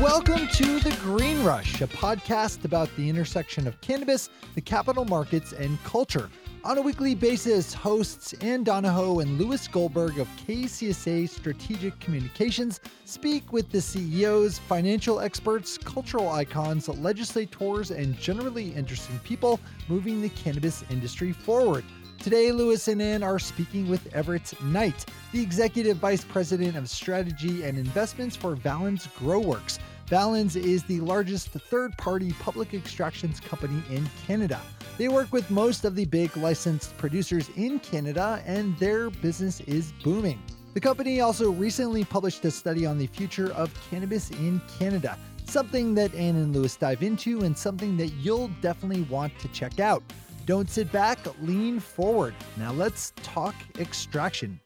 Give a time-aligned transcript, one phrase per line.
[0.00, 5.52] Welcome to The Green Rush, a podcast about the intersection of cannabis, the capital markets,
[5.52, 6.28] and culture.
[6.64, 13.54] On a weekly basis, hosts Ann Donahoe and Louis Goldberg of KCSA Strategic Communications speak
[13.54, 19.58] with the CEOs, financial experts, cultural icons, legislators, and generally interesting people
[19.88, 21.86] moving the cannabis industry forward.
[22.26, 27.62] Today, Louis and Ann are speaking with Everett Knight, the Executive Vice President of Strategy
[27.62, 29.78] and Investments for Valens Growworks.
[30.08, 34.60] Valens is the largest third party public extractions company in Canada.
[34.98, 39.92] They work with most of the big licensed producers in Canada, and their business is
[40.02, 40.42] booming.
[40.74, 45.94] The company also recently published a study on the future of cannabis in Canada, something
[45.94, 50.02] that Ann and Louis dive into, and something that you'll definitely want to check out.
[50.46, 52.32] Don't sit back, lean forward.
[52.56, 54.60] Now let's talk extraction.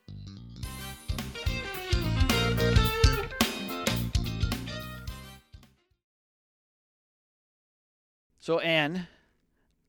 [8.39, 9.06] So, Ann,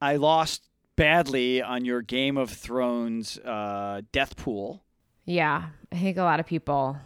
[0.02, 0.64] I lost
[0.96, 4.84] badly on your Game of Thrones uh, death pool.
[5.26, 6.98] Yeah, I think a lot of people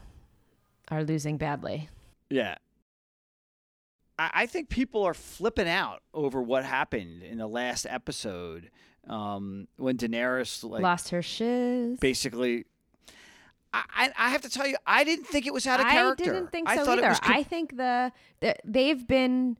[0.89, 1.89] are losing badly.
[2.29, 2.55] Yeah.
[4.17, 8.69] I, I think people are flipping out over what happened in the last episode
[9.07, 11.99] um, when Daenerys like Lost her shiz.
[11.99, 12.65] basically.
[13.73, 16.23] I, I I have to tell you, I didn't think it was out of character.
[16.23, 17.15] I didn't think so it either.
[17.15, 19.57] com- I think the, the they've been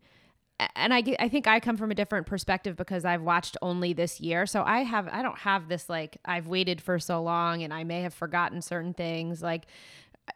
[0.76, 4.22] and I, I think I come from a different perspective because I've watched only this
[4.22, 4.46] year.
[4.46, 7.84] So I have I don't have this like I've waited for so long and I
[7.84, 9.66] may have forgotten certain things like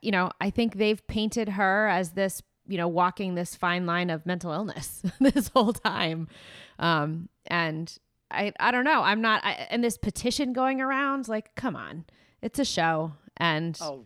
[0.02, 4.10] you know, I think they've painted her as this, you know, walking this fine line
[4.10, 6.28] of mental illness this whole time.
[6.78, 7.98] Um and
[8.32, 9.02] I I don't know.
[9.02, 12.06] I'm not I, and this petition going around like come on.
[12.42, 14.06] It's a show and oh,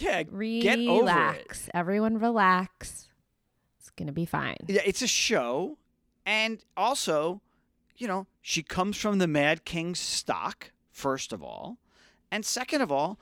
[0.00, 0.62] yeah, relax.
[0.62, 1.68] get over it.
[1.74, 3.08] Everyone relax.
[3.78, 4.56] It's going to be fine.
[4.66, 5.78] Yeah, it's a show,
[6.24, 7.40] and also,
[7.96, 10.72] you know, she comes from the Mad King's stock.
[10.90, 11.78] First of all,
[12.30, 13.18] and second of all,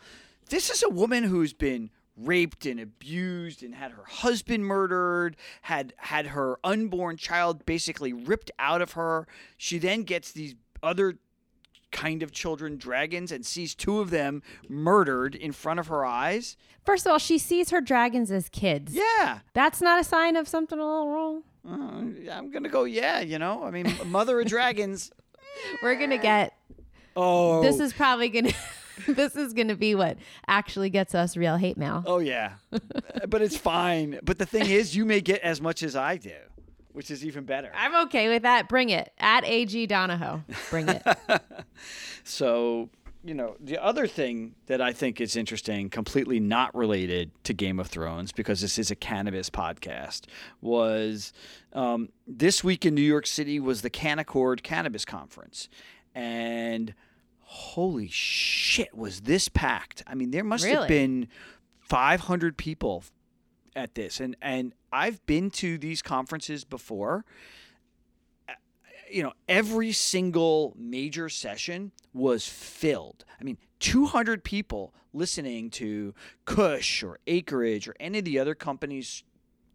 [0.48, 5.92] this is a woman who's been raped and abused and had her husband murdered had
[5.98, 9.26] had her unborn child basically ripped out of her.
[9.56, 11.19] She then gets these other
[11.91, 16.56] kind of children dragons and sees two of them murdered in front of her eyes.
[16.84, 18.92] First of all, she sees her dragons as kids.
[18.94, 19.41] yeah.
[19.54, 21.42] That's not a sign of something a little wrong.
[21.66, 25.10] uh, i'm gonna go yeah you know i mean mother of dragons.
[25.82, 26.52] We're going to get
[27.16, 27.62] oh.
[27.62, 28.54] this is probably going to
[29.09, 30.16] this is going to be what
[30.47, 32.03] actually gets us real hate mail.
[32.06, 32.55] Oh yeah,
[33.28, 34.19] but it's fine.
[34.22, 36.34] But the thing is, you may get as much as I do,
[36.93, 37.71] which is even better.
[37.75, 38.69] I'm okay with that.
[38.69, 39.12] Bring it.
[39.19, 40.43] At AG Donahoe.
[40.71, 41.03] Bring it.
[42.27, 42.88] So
[43.25, 47.81] you know, the other thing that I think is interesting, completely not related to Game
[47.81, 50.26] of Thrones, because this is a cannabis podcast,
[50.61, 51.32] was
[51.72, 55.71] um, this week in New York City was the Canaccord Cannabis Conference,
[56.15, 56.94] and
[57.44, 60.03] holy shit, was this packed?
[60.06, 61.28] I mean, there must have been
[61.81, 63.05] 500 people
[63.77, 67.25] at this, and and I've been to these conferences before
[68.49, 68.53] uh,
[69.10, 73.25] you know, every single major session was filled.
[73.41, 79.25] I mean, 200 people listening to Kush or Acreage or any of the other companies,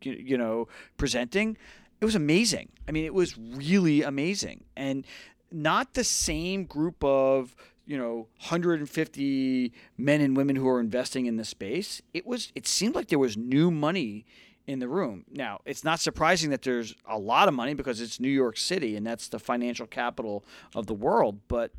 [0.01, 1.57] you know, presenting.
[2.01, 2.69] It was amazing.
[2.87, 4.65] I mean, it was really amazing.
[4.75, 5.05] And
[5.51, 7.55] not the same group of,
[7.85, 12.01] you know, 150 men and women who are investing in the space.
[12.13, 14.25] It was, it seemed like there was new money
[14.67, 15.25] in the room.
[15.31, 18.95] Now, it's not surprising that there's a lot of money because it's New York City
[18.95, 20.45] and that's the financial capital
[20.75, 21.71] of the world, but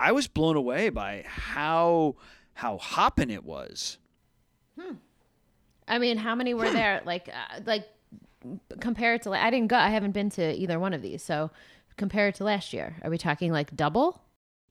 [0.00, 2.16] I was blown away by how
[2.54, 3.98] how hopping it was.
[4.80, 4.94] hmm.
[5.86, 7.02] I mean, how many were there?
[7.04, 7.86] Like, uh, like
[8.80, 9.76] compared to, like I didn't go.
[9.76, 11.22] I haven't been to either one of these.
[11.22, 11.50] So
[11.96, 14.20] compared to last year, are we talking like double?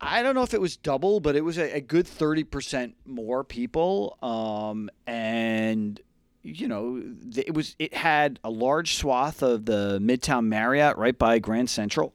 [0.01, 3.43] I don't know if it was double, but it was a, a good 30% more
[3.43, 4.17] people.
[4.21, 6.01] Um, and
[6.43, 7.01] you know,
[7.35, 12.13] it was it had a large swath of the Midtown Marriott right by Grand Central.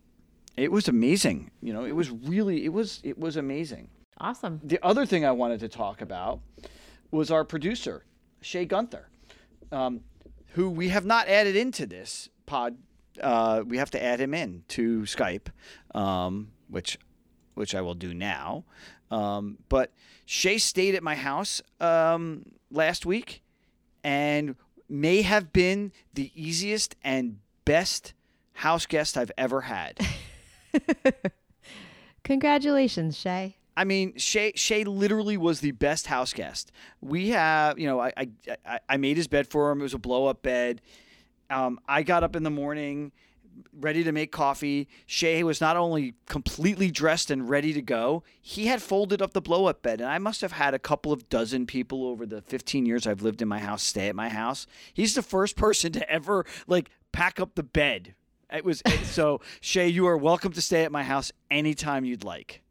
[0.56, 1.50] It was amazing.
[1.62, 3.88] You know, it was really it was it was amazing.
[4.18, 4.60] Awesome.
[4.62, 6.40] The other thing I wanted to talk about
[7.10, 8.04] was our producer,
[8.42, 9.08] Shay Gunther,
[9.72, 10.00] um,
[10.48, 12.76] who we have not added into this pod.
[13.20, 15.48] Uh, we have to add him in to Skype,
[15.94, 16.98] um, which
[17.54, 18.64] which I will do now.
[19.10, 19.92] Um, but
[20.26, 23.42] Shay stayed at my house um, last week
[24.04, 24.54] and
[24.88, 28.12] may have been the easiest and best
[28.52, 29.98] house guest I've ever had.
[32.24, 33.56] Congratulations, Shay.
[33.76, 36.72] I mean, Shay Shay literally was the best house guest.
[37.00, 38.28] We have, you know, I I,
[38.66, 39.80] I- I made his bed for him.
[39.80, 40.80] It was a blow up bed.
[41.50, 43.12] Um, I got up in the morning
[43.72, 44.88] ready to make coffee.
[45.06, 49.40] Shay was not only completely dressed and ready to go, he had folded up the
[49.40, 50.00] blow up bed.
[50.00, 53.22] And I must have had a couple of dozen people over the 15 years I've
[53.22, 54.66] lived in my house stay at my house.
[54.92, 58.14] He's the first person to ever like pack up the bed.
[58.52, 62.62] It was so Shay, you are welcome to stay at my house anytime you'd like.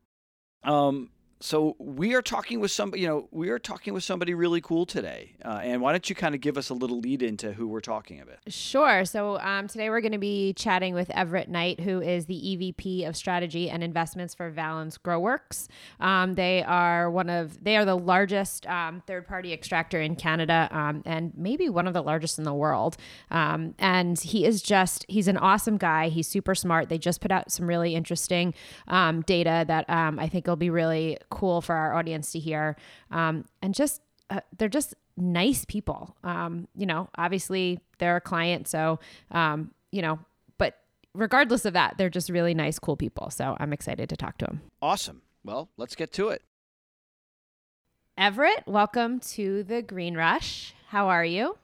[0.64, 1.10] Um,
[1.40, 4.88] so we are talking with somebody, you know, we are talking with somebody really cool
[4.88, 5.34] today.
[5.46, 7.80] Uh, and why don't you kind of give us a little lead into who we're
[7.80, 8.38] talking about?
[8.48, 9.06] Sure.
[9.06, 13.08] So um, today we're going to be chatting with Everett Knight, who is the EVP
[13.08, 15.68] of Strategy and Investments for Valens Growworks.
[16.00, 20.68] Um, they are one of they are the largest um, third party extractor in Canada,
[20.72, 22.98] um, and maybe one of the largest in the world.
[23.30, 26.10] Um, and he is just he's an awesome guy.
[26.10, 26.90] He's super smart.
[26.90, 28.56] They just put out some really interesting
[28.88, 32.76] um, data that I think will be really cool for our audience to hear.
[33.12, 36.16] Um, and just, uh, they're just nice people.
[36.24, 38.68] Um, you know, obviously they're a client.
[38.68, 39.00] So,
[39.32, 40.20] um, you know,
[40.58, 40.78] but
[41.14, 43.30] regardless of that, they're just really nice, cool people.
[43.30, 44.62] So I'm excited to talk to them.
[44.82, 45.22] Awesome.
[45.44, 46.42] Well, let's get to it.
[48.18, 50.74] Everett, welcome to the Green Rush.
[50.90, 51.58] How are you?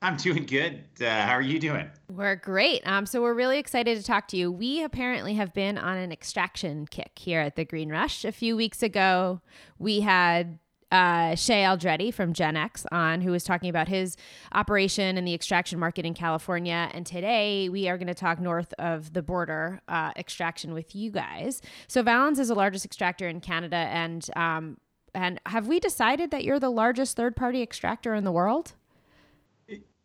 [0.00, 0.84] I'm doing good.
[1.00, 1.90] Uh, how are you doing?
[2.10, 2.86] We're great.
[2.86, 4.52] Um, so we're really excited to talk to you.
[4.52, 8.24] We apparently have been on an extraction kick here at the Green Rush.
[8.24, 9.40] A few weeks ago,
[9.78, 10.60] we had
[10.92, 14.16] uh, Shay Aldretti from GenX on, who was talking about his
[14.52, 16.88] operation in the extraction market in California.
[16.94, 21.10] And today we are going to talk north of the border uh, extraction with you
[21.10, 21.60] guys.
[21.88, 24.78] So Valens is the largest extractor in Canada, and um,
[25.14, 28.74] and have we decided that you're the largest third party extractor in the world?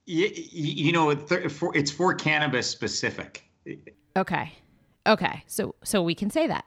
[0.06, 3.44] You, you know, it's for cannabis specific.
[4.18, 4.52] Okay.
[5.08, 5.44] Okay.
[5.48, 6.66] So so we can say that.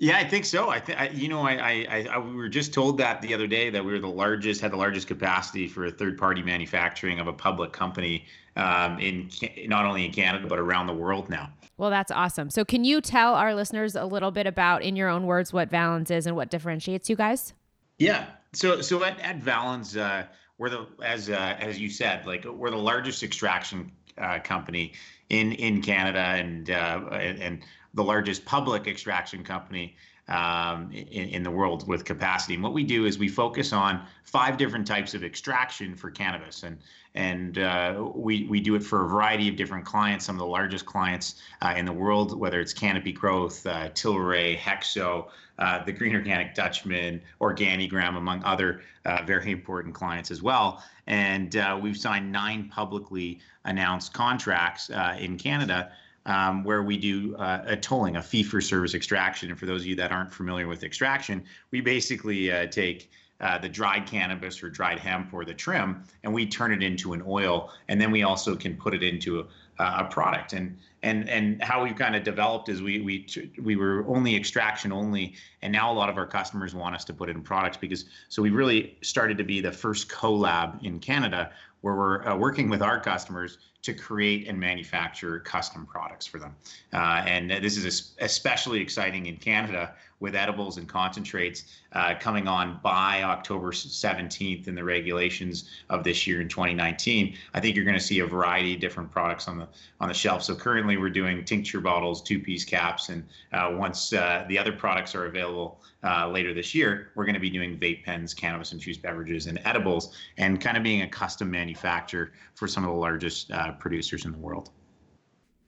[0.00, 0.70] Yeah, I think so.
[0.70, 3.68] I think you know, I, I, I, we were just told that the other day
[3.68, 7.32] that we were the largest, had the largest capacity for a third-party manufacturing of a
[7.32, 8.24] public company
[8.54, 9.28] um, in
[9.66, 11.50] not only in Canada but around the world now.
[11.78, 12.50] Well, that's awesome.
[12.50, 15.68] So, can you tell our listeners a little bit about, in your own words, what
[15.68, 17.54] Valens is and what differentiates you guys?
[17.98, 18.26] Yeah.
[18.52, 20.26] So, so at, at Valens, uh,
[20.58, 24.92] we're the as uh, as you said, like we're the largest extraction uh, company
[25.30, 27.62] in in Canada and uh, and
[27.94, 29.96] the largest public extraction company
[30.28, 32.54] um, in, in the world with capacity.
[32.54, 36.64] And what we do is we focus on five different types of extraction for cannabis,
[36.64, 36.78] and
[37.18, 40.24] and uh, we we do it for a variety of different clients.
[40.24, 44.56] Some of the largest clients uh, in the world, whether it's Canopy Growth, uh, Tilray,
[44.56, 45.26] Hexo,
[45.58, 50.84] uh, the Green Organic Dutchman, Organigram, among other uh, very important clients as well.
[51.08, 54.88] And uh, we've signed nine publicly announced contracts
[55.18, 55.90] in Canada
[56.28, 59.50] um, where we do uh, a tolling, a fee for service extraction.
[59.50, 61.42] And for those of you that aren't familiar with extraction,
[61.72, 66.32] we basically uh, take uh, the dried cannabis or dried hemp or the trim and
[66.32, 67.70] we turn it into an oil.
[67.88, 69.46] And then we also can put it into
[69.78, 70.52] a, a product.
[70.52, 73.26] And and and how we've kind of developed is we we
[73.62, 77.14] we were only extraction only and now a lot of our customers want us to
[77.14, 80.98] put it in products because so we really started to be the first collab in
[80.98, 81.52] Canada
[81.82, 86.54] where we're uh, working with our customers to create and manufacture custom products for them.
[86.92, 92.80] Uh, and this is especially exciting in Canada with edibles and concentrates uh, coming on
[92.82, 97.36] by October 17th in the regulations of this year in 2019.
[97.54, 99.68] I think you're going to see a variety of different products on the
[100.00, 100.42] on the shelf.
[100.42, 105.14] So currently we're doing tincture bottles, two-piece caps, and uh, once uh, the other products
[105.14, 109.02] are available uh, later this year, we're going to be doing vape pens, cannabis infused
[109.02, 113.50] beverages, and edibles, and kind of being a custom manufacturer for some of the largest
[113.68, 114.70] uh, producers in the world.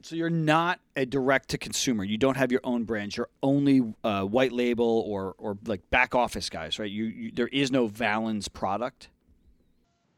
[0.02, 2.04] So you're not a direct to consumer.
[2.04, 3.16] You don't have your own brands.
[3.16, 6.90] You're only uh, white label or or like back office guys, right?
[6.90, 9.08] You, you there is no Valens product.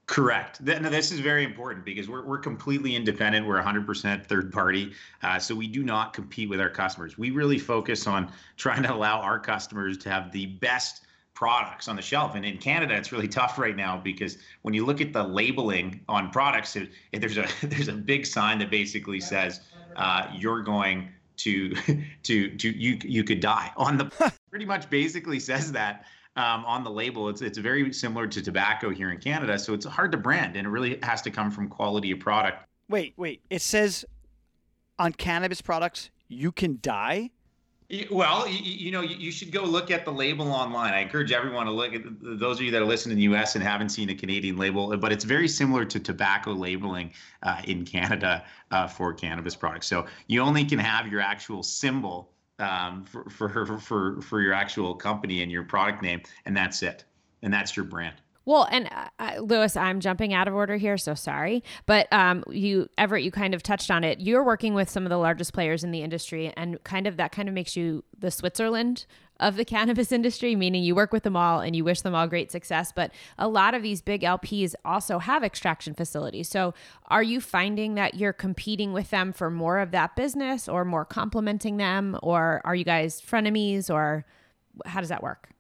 [0.07, 0.61] Correct.
[0.61, 3.47] Now, this is very important because we're, we're completely independent.
[3.47, 4.93] We're 100% third party.
[5.23, 7.17] Uh, so we do not compete with our customers.
[7.17, 11.97] We really focus on trying to allow our customers to have the best products on
[11.97, 12.35] the shelf.
[12.35, 16.01] And in Canada, it's really tough right now because when you look at the labeling
[16.09, 19.61] on products, it, it, there's a there's a big sign that basically says
[19.97, 21.09] uh, you're going
[21.39, 21.75] to
[22.23, 26.05] to to you you could die on the pretty much basically says that
[26.37, 27.29] um, on the label.
[27.29, 30.67] It's it's very similar to tobacco here in Canada, so it's hard to brand, and
[30.67, 32.67] it really has to come from quality of product.
[32.89, 33.43] Wait, wait.
[33.51, 34.05] It says
[34.99, 37.31] on cannabis products you can die.
[38.11, 40.95] Well, you, you, know, you should go look at the label online.
[40.95, 43.55] I encourage everyone to look at those of you that are listening in the U.S.
[43.55, 47.85] and haven't seen a Canadian label, but it's very similar to tobacco labeling uh, in
[47.85, 49.89] Canada uh, for cannabis products.
[49.89, 54.95] So you only can have your actual symbol um, for, for for for your actual
[54.95, 57.05] company and your product name, and that's it,
[57.43, 58.17] and that's your brand.
[58.45, 61.63] Well, and uh, Louis, I'm jumping out of order here, so sorry.
[61.87, 64.21] But um, you, Everett, you kind of touched on it.
[64.21, 67.33] You're working with some of the largest players in the industry, and kind of that
[67.33, 69.07] kind of makes you the Switzerland
[69.39, 72.27] of the cannabis industry, meaning you work with them all and you wish them all
[72.27, 72.93] great success.
[72.95, 76.49] But a lot of these big LPs also have extraction facilities.
[76.49, 76.75] So
[77.07, 81.05] are you finding that you're competing with them for more of that business or more
[81.05, 82.19] complementing them?
[82.23, 84.25] Or are you guys frenemies or
[84.87, 85.51] how does that work?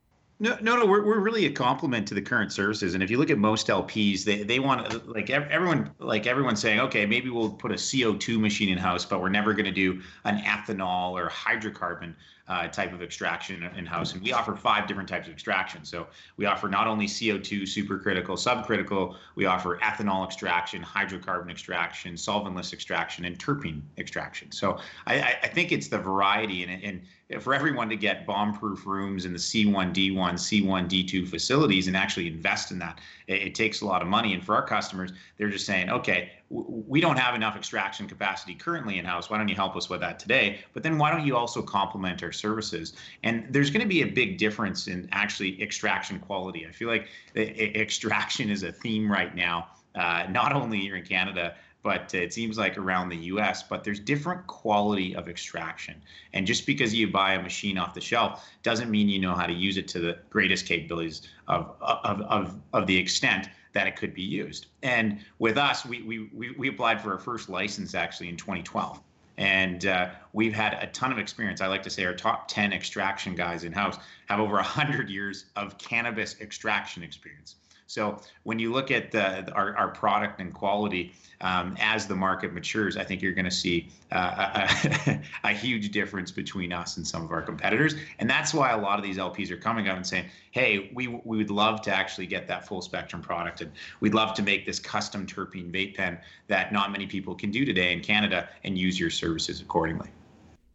[0.42, 0.84] No, no, no.
[0.84, 3.68] We're, we're really a complement to the current services, and if you look at most
[3.68, 8.16] LPs, they, they want like everyone like everyone's saying, okay, maybe we'll put a CO
[8.16, 12.14] two machine in house, but we're never going to do an ethanol or hydrocarbon
[12.48, 14.14] uh, type of extraction in house.
[14.14, 15.84] And we offer five different types of extraction.
[15.84, 16.06] So
[16.36, 23.24] we offer not only CO2 supercritical, subcritical, we offer ethanol extraction, hydrocarbon extraction, solventless extraction,
[23.24, 24.50] and terpene extraction.
[24.50, 27.02] So I, I think it's the variety and, and
[27.40, 32.26] for everyone to get bomb-proof rooms in the C1, D1, C1, D2 facilities and actually
[32.26, 34.34] invest in that, it, it takes a lot of money.
[34.34, 38.98] And for our customers, they're just saying, okay, we don't have enough extraction capacity currently
[38.98, 39.30] in house.
[39.30, 40.60] Why don't you help us with that today?
[40.74, 42.92] But then why don't you also complement our services?
[43.22, 46.66] And there's going to be a big difference in actually extraction quality.
[46.66, 51.54] I feel like extraction is a theme right now, uh, not only here in Canada,
[51.82, 56.00] but it seems like around the US, but there's different quality of extraction.
[56.32, 59.46] And just because you buy a machine off the shelf doesn't mean you know how
[59.46, 63.96] to use it to the greatest capabilities of, of, of, of the extent that it
[63.96, 64.66] could be used.
[64.82, 69.00] And with us, we, we, we, applied for our first license actually in 2012.
[69.38, 71.60] And uh, we've had a ton of experience.
[71.60, 75.46] I like to say our top 10 extraction guys in house have over 100 years
[75.56, 77.56] of cannabis extraction experience.
[77.92, 82.54] So when you look at the, our, our product and quality um, as the market
[82.54, 84.66] matures, I think you're going to see uh,
[85.06, 87.94] a, a, huge difference between us and some of our competitors.
[88.18, 91.08] And that's why a lot of these LPs are coming up and saying, hey, we,
[91.08, 93.60] we would love to actually get that full spectrum product.
[93.60, 93.70] And
[94.00, 97.66] we'd love to make this custom terpene vape pen that not many people can do
[97.66, 100.08] today in Canada and use your services accordingly.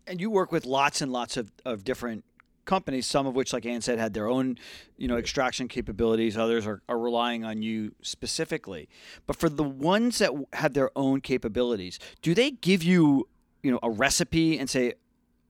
[0.06, 2.24] And you work with lots and lots of, of different
[2.68, 4.58] companies, some of which, like Ann said, had their own,
[4.98, 6.38] you know, extraction capabilities.
[6.38, 8.88] Others are, are relying on you specifically.
[9.26, 13.28] But for the ones that have their own capabilities, do they give you,
[13.64, 14.94] you know, a recipe and say,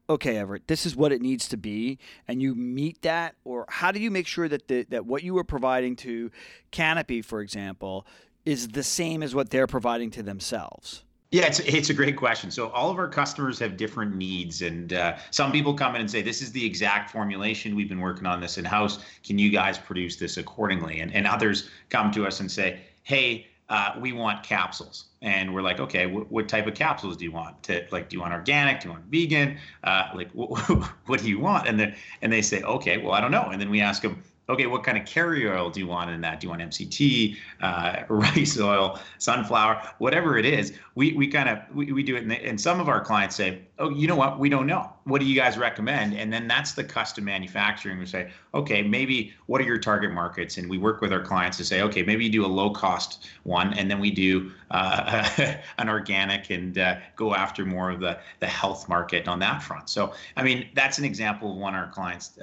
[0.10, 3.92] okay, Everett, this is what it needs to be, and you meet that, or how
[3.92, 6.32] do you make sure that the, that what you are providing to
[6.72, 8.08] Canopy, for example,
[8.46, 11.04] is the same as what they're providing to themselves?
[11.32, 12.52] Yeah, it's it's a great question.
[12.52, 16.10] So all of our customers have different needs, and uh, some people come in and
[16.10, 17.76] say, "This is the exact formulation.
[17.76, 19.00] We've been working on this in house.
[19.26, 23.48] Can you guys produce this accordingly?" And and others come to us and say, "Hey."
[23.70, 27.34] Uh, we want capsules and we're like okay wh- what type of capsules do you
[27.34, 31.20] want to like do you want organic do you want vegan uh, like wh- what
[31.22, 33.70] do you want and then and they say okay well i don't know and then
[33.70, 36.40] we ask them okay, what kind of carrier oil do you want in that?
[36.40, 40.74] Do you want MCT, uh, rice oil, sunflower, whatever it is?
[40.96, 43.62] We, we kind of we, we do it, and, and some of our clients say,
[43.80, 44.40] oh, you know what?
[44.40, 44.92] We don't know.
[45.04, 46.14] What do you guys recommend?
[46.14, 48.00] And then that's the custom manufacturing.
[48.00, 50.58] We say, okay, maybe what are your target markets?
[50.58, 53.28] And we work with our clients to say, okay, maybe you do a low cost
[53.44, 58.18] one, and then we do uh, an organic and uh, go after more of the
[58.40, 59.90] the health market on that front.
[59.90, 62.40] So, I mean, that's an example of one our clients.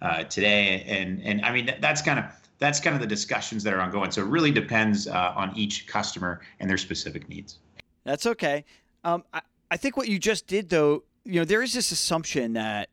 [0.00, 0.84] Uh, today.
[0.86, 2.26] And and I mean that's kind of
[2.58, 4.12] that's kind of the discussions that are ongoing.
[4.12, 7.58] So it really depends uh, on each customer and their specific needs.
[8.04, 8.64] That's okay.
[9.02, 9.40] Um, I,
[9.72, 12.90] I think what you just did though, you know, there is this assumption that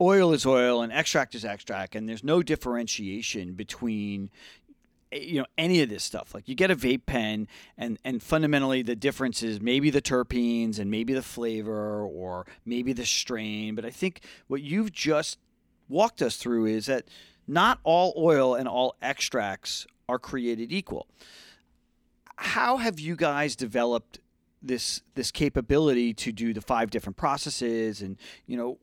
[0.00, 4.30] oil is oil and extract is extract, and there's no differentiation between
[5.12, 8.22] eh, you know any of this stuff like you get a vape pen and and
[8.22, 13.74] fundamentally the difference is maybe the terpenes and maybe the flavor or maybe the strain
[13.74, 15.38] but i think what you've just
[15.88, 17.04] walked us through is that
[17.46, 21.06] not all oil and all extracts are created equal.
[22.36, 24.20] How have you guys developed
[24.60, 28.16] this this capability to do the five different processes and
[28.46, 28.78] you know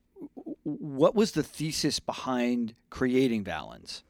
[0.63, 4.03] what was the thesis behind creating Valens?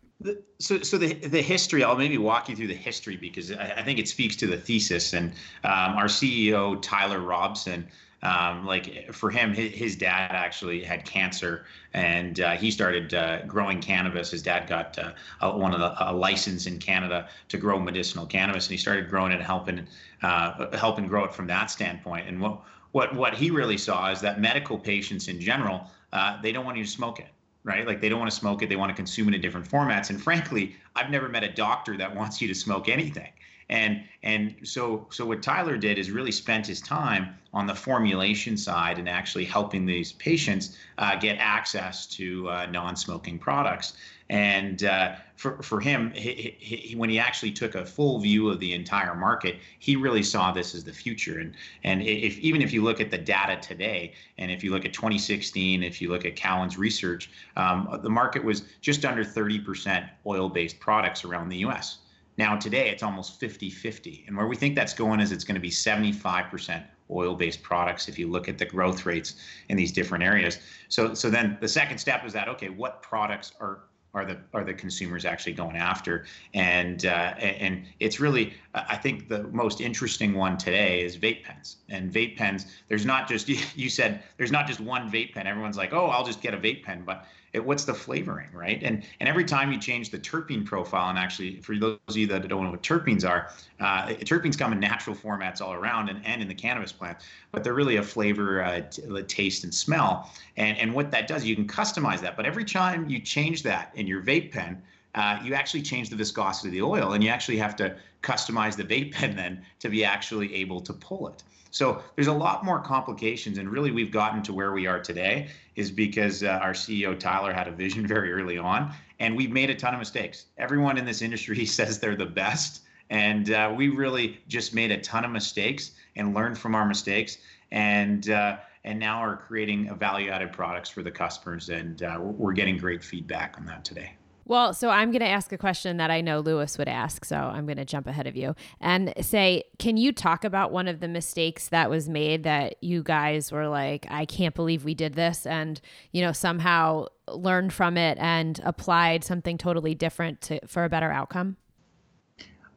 [0.60, 1.84] So, so the the history.
[1.84, 4.58] I'll maybe walk you through the history because I, I think it speaks to the
[4.58, 5.14] thesis.
[5.14, 5.32] And
[5.64, 7.88] um, our CEO Tyler Robson
[8.26, 13.80] um, like for him, his, dad actually had cancer, and uh, he started uh, growing
[13.80, 14.32] cannabis.
[14.32, 18.26] His dad got uh, a, one of the a license in Canada to grow medicinal
[18.26, 19.86] cannabis, and he started growing it, helping
[20.24, 22.28] uh, helping grow it from that standpoint.
[22.28, 22.62] And what
[22.94, 26.78] what what he really saw is that medical patients in general, uh, they don't want
[26.78, 27.28] you to smoke it
[27.64, 27.88] right?
[27.88, 30.12] Like they don't want to smoke it, they want to consume it in different formats.
[30.12, 33.32] And frankly, I've never met a doctor that wants you to smoke anything.
[33.70, 38.58] And and so so what Tyler did is really spent his time on the formulation
[38.58, 43.94] side and actually helping these patients uh, get access to uh, non-smoking products.
[44.30, 48.60] And uh, for, for him, he, he, when he actually took a full view of
[48.60, 51.40] the entire market, he really saw this as the future.
[51.40, 51.54] And
[51.84, 54.94] and if even if you look at the data today, and if you look at
[54.94, 60.80] 2016, if you look at Cowen's research, um, the market was just under 30% oil-based
[60.80, 62.00] products around the U.S.
[62.38, 65.62] Now today it's almost 50-50, and where we think that's going is it's going to
[65.62, 69.36] be 75% oil-based products if you look at the growth rates
[69.70, 70.60] in these different areas.
[70.90, 73.84] So so then the second step is that okay, what products are
[74.16, 76.26] are the are the consumers actually going after?
[76.54, 81.78] And uh, and it's really I think the most interesting one today is vape pens.
[81.90, 85.46] And vape pens there's not just you said there's not just one vape pen.
[85.48, 87.04] Everyone's like oh I'll just get a vape pen.
[87.06, 88.84] But it, what's the flavoring, right?
[88.84, 92.28] And and every time you change the terpene profile, and actually for those of you
[92.28, 96.24] that don't know what terpenes are, uh, terpenes come in natural formats all around and,
[96.26, 97.18] and in the cannabis plant,
[97.52, 100.32] but they're really a flavor, uh, t- taste, and smell.
[100.58, 102.36] And and what that does, you can customize that.
[102.36, 104.82] But every time you change that in your vape pen,
[105.16, 108.76] uh, you actually change the viscosity of the oil, and you actually have to customize
[108.76, 111.42] the vape pen then to be actually able to pull it.
[111.72, 115.50] So there's a lot more complications, and really we've gotten to where we are today
[115.76, 119.70] is because uh, our CEO Tyler had a vision very early on, and we've made
[119.70, 120.46] a ton of mistakes.
[120.58, 125.00] Everyone in this industry says they're the best, and uh, we really just made a
[125.00, 127.38] ton of mistakes and learned from our mistakes,
[127.72, 132.78] and uh, and now are creating value-added products for the customers, and uh, we're getting
[132.78, 134.14] great feedback on that today.
[134.48, 137.26] Well, so I'm going to ask a question that I know Louis would ask.
[137.26, 140.88] So I'm going to jump ahead of you and say, can you talk about one
[140.88, 144.94] of the mistakes that was made that you guys were like, I can't believe we
[144.94, 150.60] did this, and you know somehow learned from it and applied something totally different to,
[150.68, 151.58] for a better outcome?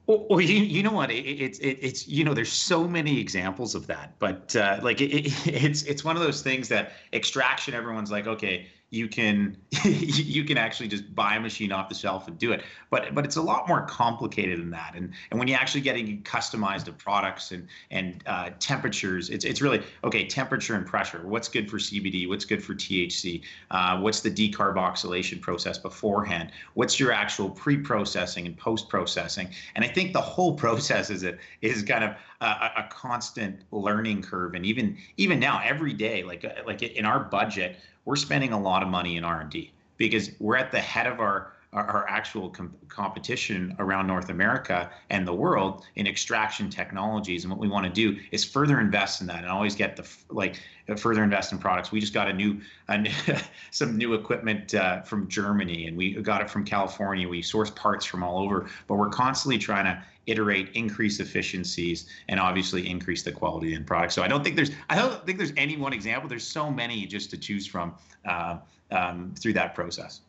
[0.06, 1.10] Well, you, you know what?
[1.10, 5.02] It, it's it, it's you know there's so many examples of that, but uh, like
[5.02, 5.10] it,
[5.46, 7.74] it's it's one of those things that extraction.
[7.74, 12.26] Everyone's like, okay, you can you can actually just buy a machine off the shelf
[12.26, 12.62] and do it.
[12.90, 14.94] But but it's a lot more complicated than that.
[14.94, 19.60] And and when you're actually getting customized to products and and uh, temperatures it's it's
[19.60, 21.20] really okay temperature and pressure.
[21.26, 26.52] What's good for cbd what's good for thc uh, what's the decarboxylation process beforehand?
[26.74, 29.50] What's your actual pre-processing and post-processing?
[29.74, 34.22] And i think the whole process is it is kind of a, a constant learning
[34.22, 34.54] curve.
[34.54, 37.76] And even even now every day like like in our budget
[38.08, 41.52] we're spending a lot of money in R&D because we're at the head of our
[41.74, 47.44] our, actual com- competition around North America and the world in extraction technologies.
[47.44, 50.08] And what we want to do is further invest in that and always get the
[50.30, 50.62] like
[50.96, 51.92] further invest in products.
[51.92, 53.12] We just got a new, a new
[53.70, 57.28] some new equipment uh, from Germany, and we got it from California.
[57.28, 62.38] We source parts from all over, but we're constantly trying to iterate, increase efficiencies, and
[62.38, 64.14] obviously increase the quality in products.
[64.14, 66.28] So I don't think there's I don't think there's any one example.
[66.28, 67.94] There's so many just to choose from
[68.26, 68.58] uh,
[68.90, 70.20] um, through that process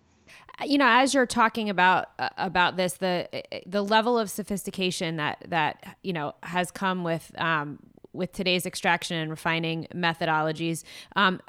[0.66, 3.28] you know as you're talking about uh, about this the
[3.66, 7.80] the level of sophistication that that you know has come with um,
[8.14, 10.84] with today's extraction and refining methodologies
[11.16, 11.40] um,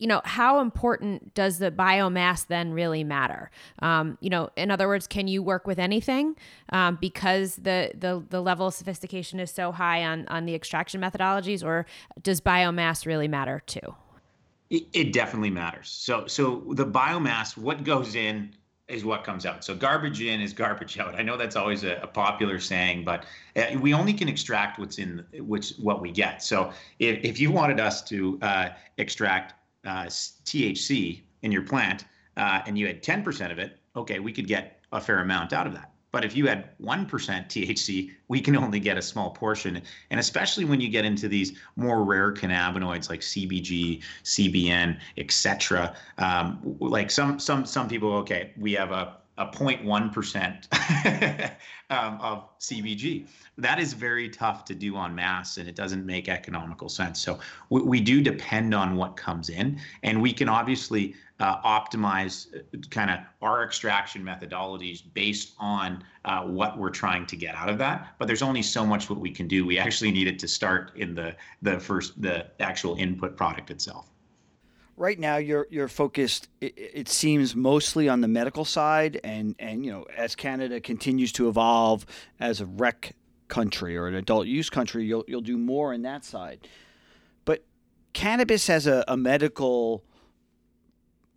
[0.00, 3.50] you know, how important does the biomass then really matter?
[3.80, 6.36] Um, you know, in other words, can you work with anything
[6.70, 11.02] um, because the, the the level of sophistication is so high on on the extraction
[11.02, 11.84] methodologies, or
[12.22, 13.94] does biomass really matter too?
[14.70, 15.90] It, it definitely matters.
[15.90, 18.54] So so the biomass, what goes in
[18.88, 19.64] is what comes out.
[19.64, 21.14] So garbage in is garbage out.
[21.14, 24.98] I know that's always a, a popular saying, but uh, we only can extract what's
[24.98, 26.42] in which what we get.
[26.42, 32.04] So if, if you wanted us to uh, extract uh, THC in your plant
[32.36, 35.66] uh, and you had 10% of it, okay, we could get a fair amount out
[35.66, 35.92] of that.
[36.12, 39.80] But if you had 1% THC, we can only get a small portion.
[40.10, 45.94] And especially when you get into these more rare cannabinoids like CBG, CBN, etc.
[46.18, 51.50] Um, like some some some people, okay, we have a a 0.1%
[51.90, 53.26] um, of CBG.
[53.56, 57.22] That is very tough to do on mass and it doesn't make economical sense.
[57.22, 57.38] So
[57.70, 62.58] we, we do depend on what comes in and we can obviously uh, optimize uh,
[62.90, 67.78] kind of our extraction methodologies based on uh, what we're trying to get out of
[67.78, 68.14] that.
[68.18, 69.64] But there's only so much what we can do.
[69.64, 74.10] We actually need it to start in the the first the actual input product itself
[75.00, 79.84] right now you're you're focused it, it, seems mostly on the medical side and and
[79.84, 82.04] you know as Canada continues to evolve
[82.38, 83.16] as a rec
[83.48, 86.68] country or an adult use country you'll you'll do more in that side.
[87.46, 87.64] But
[88.12, 90.04] cannabis as a, a medical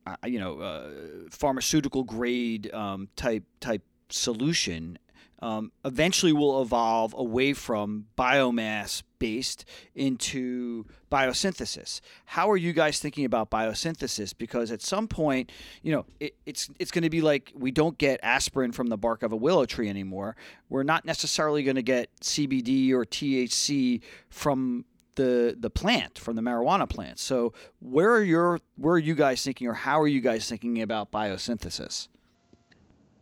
[0.05, 0.89] uh, you know uh,
[1.29, 4.99] pharmaceutical grade um, type type solution
[5.39, 9.63] um, eventually will evolve away from biomass based
[9.95, 12.01] into biosynthesis.
[12.25, 14.33] How are you guys thinking about biosynthesis?
[14.37, 15.49] Because at some point,
[15.81, 18.97] you know, it, it's it's going to be like we don't get aspirin from the
[18.97, 20.35] bark of a willow tree anymore.
[20.67, 24.83] We're not necessarily going to get CBD or THC from
[25.15, 27.17] the the plant from the marijuana plant.
[27.17, 30.81] So where are your where are you guys thinking, or how are you guys thinking
[30.81, 32.09] about biosynthesis?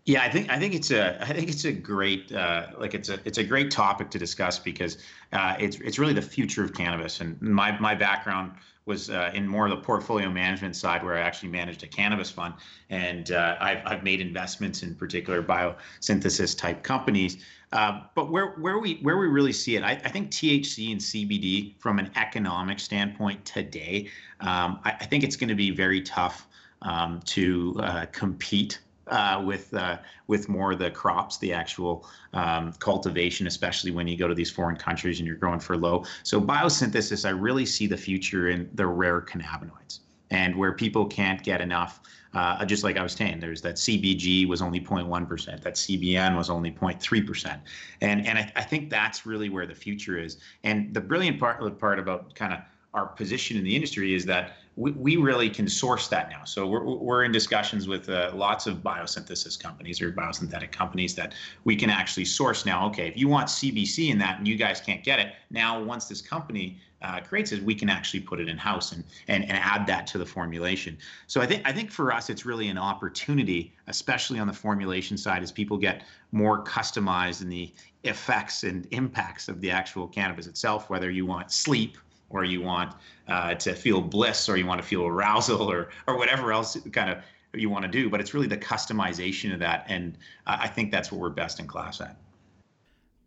[0.05, 3.09] Yeah, I think I think it's a I think it's a great uh, like it's
[3.09, 4.97] a it's a great topic to discuss because
[5.31, 7.21] uh, it's it's really the future of cannabis.
[7.21, 8.53] And my my background
[8.85, 12.31] was uh, in more of the portfolio management side, where I actually managed a cannabis
[12.31, 12.55] fund,
[12.89, 17.37] and uh, I've I've made investments in particular biosynthesis type companies.
[17.71, 20.99] Uh, but where where we where we really see it, I, I, think THC and
[20.99, 24.09] CBD from an economic standpoint today,
[24.41, 26.47] um, I, I, think it's going to be very tough
[26.81, 28.79] um, to uh, compete
[29.11, 29.97] uh, with uh,
[30.27, 34.49] with more of the crops, the actual um, cultivation, especially when you go to these
[34.49, 36.05] foreign countries and you're growing for low.
[36.23, 39.99] So biosynthesis, I really see the future in the rare cannabinoids
[40.31, 41.99] and where people can't get enough.
[42.33, 46.49] Uh, just like I was saying, there's that CBG was only 0.1%, that CBN was
[46.49, 47.59] only 0.3%.
[47.99, 50.37] And, and I, I think that's really where the future is.
[50.63, 52.59] And the brilliant part, part about kind of
[52.93, 56.43] our position in the industry is that we, we really can source that now.
[56.43, 61.33] So we're, we're in discussions with uh, lots of biosynthesis companies or biosynthetic companies that
[61.63, 62.87] we can actually source now.
[62.87, 66.05] Okay, if you want CBC in that and you guys can't get it, now once
[66.05, 69.53] this company uh, creates it, we can actually put it in house and, and and
[69.53, 70.97] add that to the formulation.
[71.27, 75.17] So I think I think for us it's really an opportunity, especially on the formulation
[75.17, 77.73] side, as people get more customized in the
[78.03, 80.89] effects and impacts of the actual cannabis itself.
[80.89, 81.97] Whether you want sleep
[82.33, 82.93] or you want
[83.27, 87.09] uh, to feel bliss or you want to feel arousal or or whatever else kind
[87.09, 87.17] of
[87.53, 90.17] you want to do but it's really the customization of that and
[90.47, 92.17] i think that's what we're best in class at.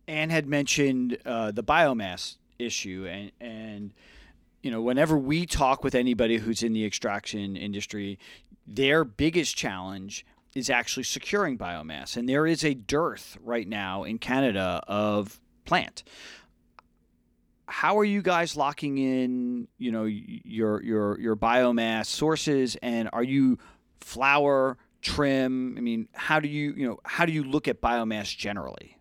[0.07, 3.93] Ann had mentioned uh, the biomass issue and and
[4.61, 8.17] you know whenever we talk with anybody who's in the extraction industry
[8.65, 14.17] their biggest challenge is actually securing biomass and there is a dearth right now in
[14.17, 16.03] canada of plant
[17.67, 22.77] how are you guys locking in you know your your your biomass sources?
[22.81, 23.57] And are you
[24.01, 25.75] flower trim?
[25.77, 28.97] I mean how do you you know how do you look at biomass generally?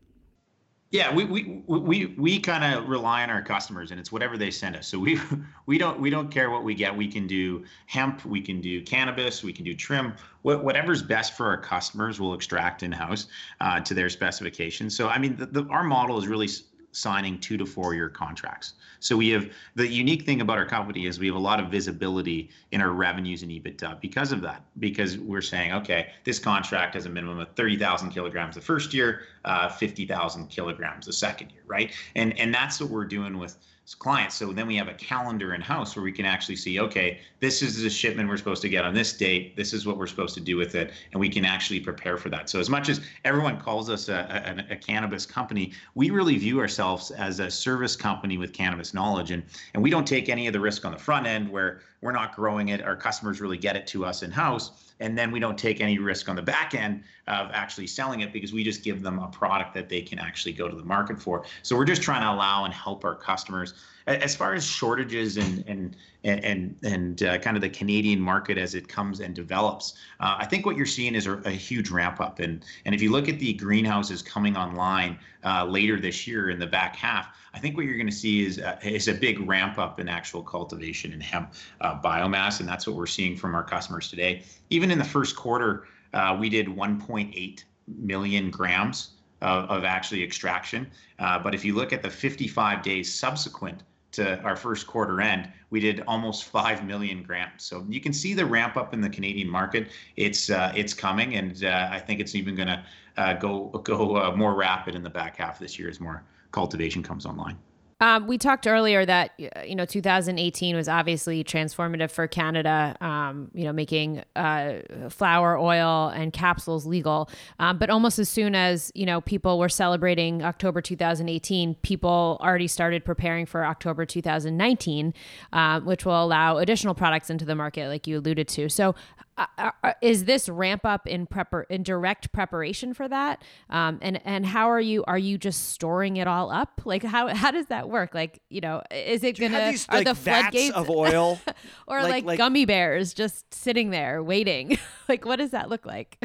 [0.91, 4.51] Yeah we we we, we kind of rely on our customers and it's whatever they
[4.51, 4.87] send us.
[4.87, 5.21] So we
[5.67, 6.97] we don't we don't care what we get.
[6.97, 10.15] We can do hemp we can do cannabis we can do trim.
[10.43, 13.27] Whatever's best for our customers we'll extract in house
[13.61, 14.97] uh, to their specifications.
[14.97, 16.49] So i mean the, the, our model is really
[16.95, 18.75] signing two to four year contracts.
[19.01, 21.71] So we have the unique thing about our company is we have a lot of
[21.71, 24.65] visibility in our revenues and EBITDA because of that.
[24.79, 29.23] Because we're saying, okay, this contract has a minimum of 30,000 kilograms the first year,
[29.45, 31.93] uh, 50,000 kilograms the second year, right?
[32.15, 33.59] And and that's what we're doing with
[33.93, 34.37] clients.
[34.37, 37.61] So then we have a calendar in house where we can actually see, okay, this
[37.61, 39.57] is the shipment we're supposed to get on this date.
[39.57, 42.31] This is what we're supposed to do with it, and we can actually prepare for
[42.31, 42.49] that.
[42.49, 46.61] So as much as everyone calls us a, a, a cannabis company, we really view
[46.61, 49.43] ourselves as a service company with cannabis knowledge, and
[49.75, 52.37] and we don't take any of the risk on the front end where we're not
[52.37, 52.83] growing it.
[52.83, 55.99] Our customers really get it to us in house and then we don't take any
[55.99, 59.29] risk on the back end of actually selling it because we just give them a
[59.29, 61.45] product that they can actually go to the market for.
[61.63, 63.75] So we're just trying to allow and help our customers.
[64.07, 68.75] As far as shortages and and and and uh, kind of the Canadian market as
[68.75, 72.21] it comes and develops, uh, I think what you're seeing is a, a, huge ramp
[72.21, 72.39] up.
[72.39, 76.59] And and if you look at the greenhouses coming online uh, later this year in
[76.59, 79.41] the back half, I think what you're going to see is uh, is a big
[79.49, 81.55] ramp up in actual cultivation and hemp
[81.95, 84.43] uh, biomass, and that's what we're seeing from our customers today.
[84.71, 89.11] Even in the first quarter, uh, we did 1.8 million grams
[89.43, 90.91] of, of actually extraction.
[91.19, 95.51] Uh, but if you look at the 55 days subsequent to our first quarter end,
[95.71, 97.65] we did almost five million grams.
[97.65, 99.89] So you can see the ramp up in the Canadian market.
[100.17, 102.85] It's uh, it's coming, and uh, I think it's even going to
[103.17, 106.23] uh, go go uh, more rapid in the back half of this year as more
[106.53, 107.59] cultivation comes online.
[108.01, 112.97] Um, we talked earlier that you know 2018 was obviously transformative for Canada.
[113.01, 117.31] Um, you know, making uh, flower oil and capsules legal.
[117.59, 122.69] Um, but almost as soon as you know people were celebrating October 2018, people already
[122.69, 125.15] started preparing for October 2019,
[125.53, 128.69] uh, which will allow additional products into the market, like you alluded to.
[128.69, 128.95] So,
[129.37, 133.43] uh, uh, is this ramp up in prepar in direct preparation for that?
[133.69, 136.83] Um, and and how are you are you just storing it all up?
[136.85, 138.15] Like how how does that work?
[138.15, 141.41] Like you know is it gonna these, are like, the floodgates of oil?
[141.87, 144.79] Or like, like, like, gummy bears just sitting there waiting?
[145.07, 146.19] Like what does that look like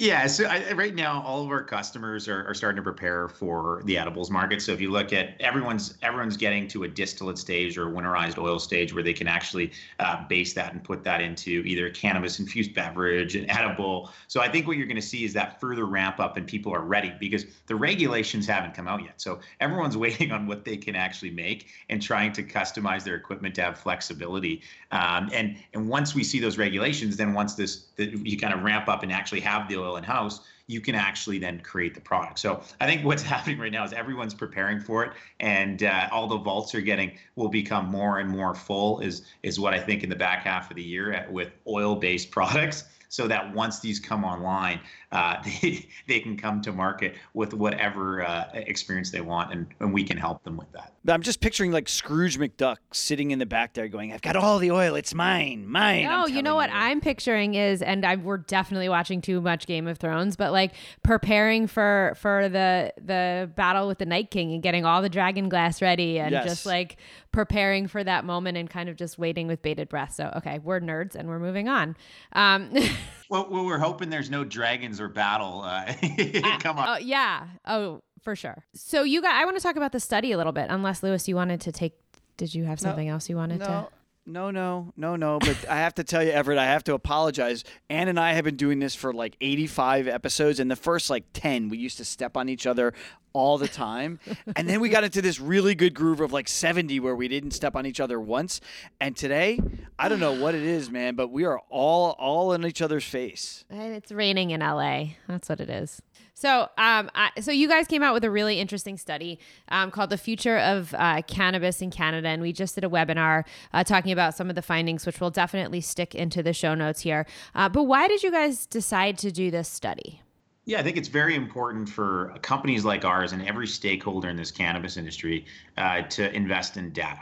[0.00, 3.82] Yeah, so I, right now, all of our customers are, are starting to prepare for
[3.84, 4.62] the edibles market.
[4.62, 8.58] So if you look at everyone's everyone's getting to a distillate stage or winterized oil
[8.58, 12.38] stage where they can actually uh, base that and put that into either a cannabis
[12.38, 14.10] infused beverage, an edible.
[14.26, 16.74] So I think what you're going to see is that further ramp up and people
[16.74, 19.20] are ready because the regulations haven't come out yet.
[19.20, 23.54] So everyone's waiting on what they can actually make and trying to customize their equipment
[23.56, 24.62] to have flexibility.
[24.92, 28.62] Um, and and once we see those regulations, then once this the, you kind of
[28.62, 31.94] ramp up and actually have the oil oil in house, you can actually then create
[31.94, 32.38] the product.
[32.38, 36.28] So I think what's happening right now is everyone's preparing for it, and uh, all
[36.28, 39.00] the vaults are getting will become more and more full.
[39.00, 42.84] Is is what I think in the back half of the year with oil-based products
[43.10, 44.80] so that once these come online,
[45.12, 49.92] uh, they, they can come to market with whatever uh, experience they want, and, and
[49.92, 50.94] we can help them with that.
[51.08, 54.58] I'm just picturing like Scrooge McDuck sitting in the back there going, I've got all
[54.58, 54.94] the oil.
[54.94, 56.04] It's mine, mine.
[56.04, 56.76] No, you know what you.
[56.76, 60.72] I'm picturing is, and I, we're definitely watching too much Game of Thrones, but like
[61.02, 65.48] preparing for for the the battle with the Night King and getting all the dragon
[65.48, 66.44] glass ready and yes.
[66.44, 66.96] just like
[67.32, 70.14] preparing for that moment and kind of just waiting with bated breath.
[70.14, 71.96] So, okay, we're nerds and we're moving on.
[72.32, 72.70] Um,
[73.30, 75.62] well, well, we're hoping there's no dragons or battle.
[75.62, 75.92] Uh,
[76.60, 76.88] come on.
[76.88, 77.46] Uh, yeah.
[77.64, 78.64] Oh, for sure.
[78.74, 81.26] So, you got, I want to talk about the study a little bit, unless Louis,
[81.28, 81.94] you wanted to take,
[82.36, 83.66] did you have something no, else you wanted no.
[83.66, 83.88] to?
[84.26, 85.38] No, no, no, no.
[85.38, 87.64] But I have to tell you, Everett, I have to apologize.
[87.88, 90.60] Ann and I have been doing this for like 85 episodes.
[90.60, 92.92] And the first like 10, we used to step on each other
[93.32, 94.18] all the time.
[94.56, 97.52] and then we got into this really good groove of like 70 where we didn't
[97.52, 98.60] step on each other once.
[99.00, 99.58] And today,
[99.98, 103.04] I don't know what it is, man, but we are all all in each other's
[103.04, 103.64] face.
[103.70, 105.04] And it's raining in LA.
[105.28, 106.02] That's what it is.
[106.40, 110.08] So, um, I, so you guys came out with a really interesting study um, called
[110.08, 114.10] "The Future of uh, Cannabis in Canada," and we just did a webinar uh, talking
[114.10, 117.26] about some of the findings, which will definitely stick into the show notes here.
[117.54, 120.22] Uh, but why did you guys decide to do this study?
[120.64, 124.50] Yeah, I think it's very important for companies like ours and every stakeholder in this
[124.50, 125.44] cannabis industry
[125.76, 127.20] uh, to invest in data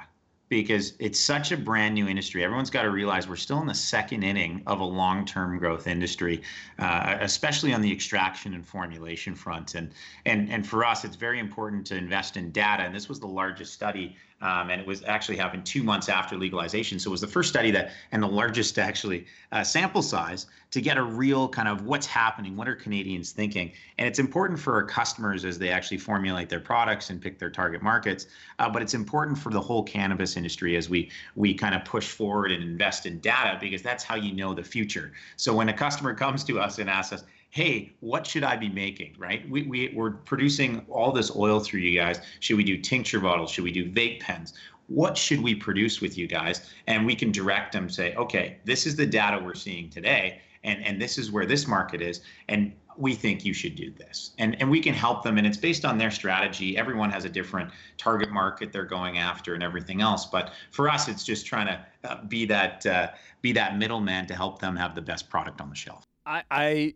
[0.49, 2.43] because it's such a brand new industry.
[2.43, 5.87] Everyone's got to realize we're still in the second inning of a long term growth
[5.87, 6.43] industry,
[6.79, 9.75] uh, especially on the extraction and formulation front.
[9.75, 9.93] And,
[10.25, 12.85] and, and for us, it's very important to invest in data.
[12.85, 16.37] And this was the largest study um, and it was actually happened two months after
[16.37, 16.99] legalization.
[16.99, 20.81] So it was the first study that, and the largest actually uh, sample size to
[20.81, 24.75] get a real kind of what's happening, what are Canadians thinking, and it's important for
[24.75, 28.27] our customers as they actually formulate their products and pick their target markets.
[28.59, 32.07] Uh, but it's important for the whole cannabis industry as we we kind of push
[32.09, 35.13] forward and invest in data because that's how you know the future.
[35.37, 38.69] So when a customer comes to us and asks us, hey, what should I be
[38.69, 39.17] making?
[39.19, 39.49] Right?
[39.49, 42.21] We, we, we're producing all this oil through you guys.
[42.41, 43.51] Should we do tincture bottles?
[43.51, 44.55] Should we do vape pens?
[44.89, 46.71] What should we produce with you guys?
[46.87, 50.83] And we can direct them, say, okay, this is the data we're seeing today, and,
[50.85, 52.23] and this is where this market is.
[52.49, 54.33] And we think you should do this.
[54.39, 55.39] And, and we can help them.
[55.39, 56.77] And it's based on their strategy.
[56.77, 60.27] Everyone has a different target market they're going after and everything else.
[60.27, 63.09] But for us, it's just trying to uh, be that uh,
[63.41, 66.05] be that middleman to help them have the best product on the shelf.
[66.27, 66.95] I, I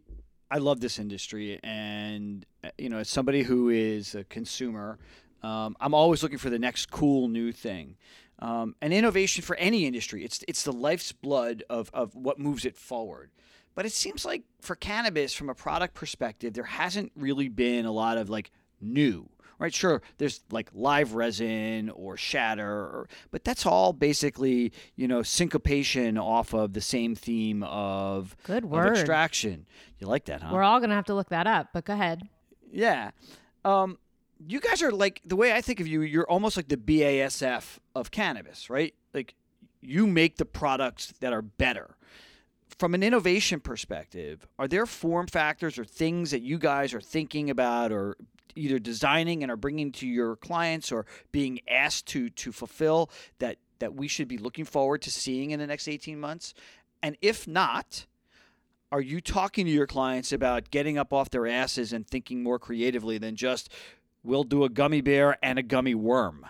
[0.53, 4.99] I love this industry, and uh, you know, as somebody who is a consumer,
[5.43, 7.97] um, I'm always looking for the next cool new thing.
[8.39, 12.67] Um, and innovation for any industry, it's it's the life's blood of of what moves
[12.67, 13.31] it forward.
[13.75, 17.93] But it seems like for cannabis, from a product perspective, there hasn't really been a
[17.93, 19.73] lot of like new right?
[19.73, 26.19] Sure, there's like live resin or shatter, or, but that's all basically, you know, syncopation
[26.19, 28.93] off of the same theme of, Good word.
[28.93, 29.67] Of extraction.
[29.99, 30.51] You like that, huh?
[30.53, 32.23] We're all going to have to look that up, but go ahead.
[32.71, 33.11] Yeah.
[33.65, 33.99] Um,
[34.47, 37.79] you guys are like, the way I think of you, you're almost like the BASF
[37.95, 38.95] of cannabis, right?
[39.15, 39.35] Like
[39.81, 41.97] you make the products that are better
[42.79, 47.51] from an innovation perspective, are there form factors or things that you guys are thinking
[47.51, 48.17] about or
[48.55, 53.57] either designing and are bringing to your clients or being asked to to fulfill that
[53.79, 56.55] that we should be looking forward to seeing in the next 18 months?
[57.03, 58.07] And if not,
[58.93, 62.59] are you talking to your clients about getting up off their asses and thinking more
[62.59, 63.73] creatively than just
[64.23, 66.47] we'll do a gummy bear and a gummy worm?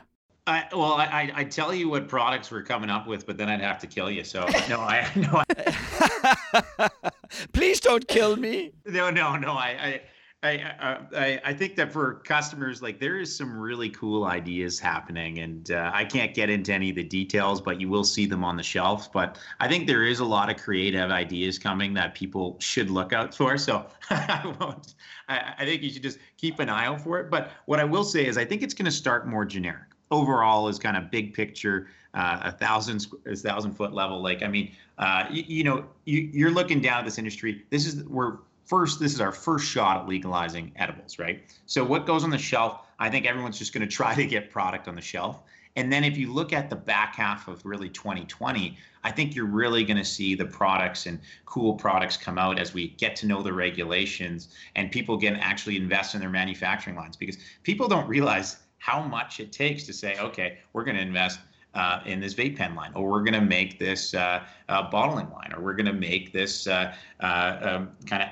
[0.46, 3.60] I, well, I, I tell you what products we're coming up with, but then I'd
[3.60, 4.24] have to kill you.
[4.24, 5.42] So no, I no.
[5.56, 6.90] I,
[7.52, 8.72] Please don't kill me.
[8.84, 9.52] No, no, no.
[9.52, 10.00] I, I,
[10.42, 15.38] uh, I, I think that for customers, like there is some really cool ideas happening,
[15.38, 18.42] and uh, I can't get into any of the details, but you will see them
[18.42, 19.08] on the shelves.
[19.12, 23.12] But I think there is a lot of creative ideas coming that people should look
[23.12, 23.56] out for.
[23.56, 24.94] So I won't.
[25.28, 27.30] I, I think you should just keep an eye out for it.
[27.30, 29.86] But what I will say is, I think it's going to start more generic.
[30.10, 34.20] Overall, is kind of big picture, uh, a thousand a thousand foot level.
[34.20, 37.64] Like I mean, uh, you, you know, you, you're looking down at this industry.
[37.70, 38.38] This is we're
[38.72, 41.42] first, this is our first shot at legalizing edibles, right?
[41.66, 42.86] So what goes on the shelf?
[42.98, 45.40] I think everyone's just going to try to get product on the shelf.
[45.76, 49.44] And then if you look at the back half of really 2020, I think you're
[49.44, 53.26] really going to see the products and cool products come out as we get to
[53.26, 58.08] know the regulations and people can actually invest in their manufacturing lines because people don't
[58.08, 61.40] realize how much it takes to say, okay, we're going to invest
[61.74, 65.30] uh, in this vape pen line, or we're going to make this uh, uh, bottling
[65.30, 68.28] line, or we're going to make this uh, uh, um, kind of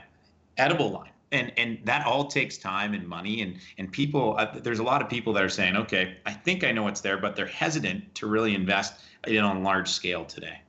[0.61, 1.11] edible line.
[1.33, 5.01] And and that all takes time and money and and people uh, there's a lot
[5.01, 8.13] of people that are saying okay i think i know what's there but they're hesitant
[8.17, 10.61] to really invest in on large scale today.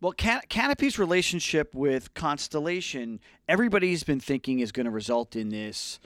[0.00, 5.98] Well, Can- Canopy's relationship with Constellation, everybody's been thinking is going to result in this,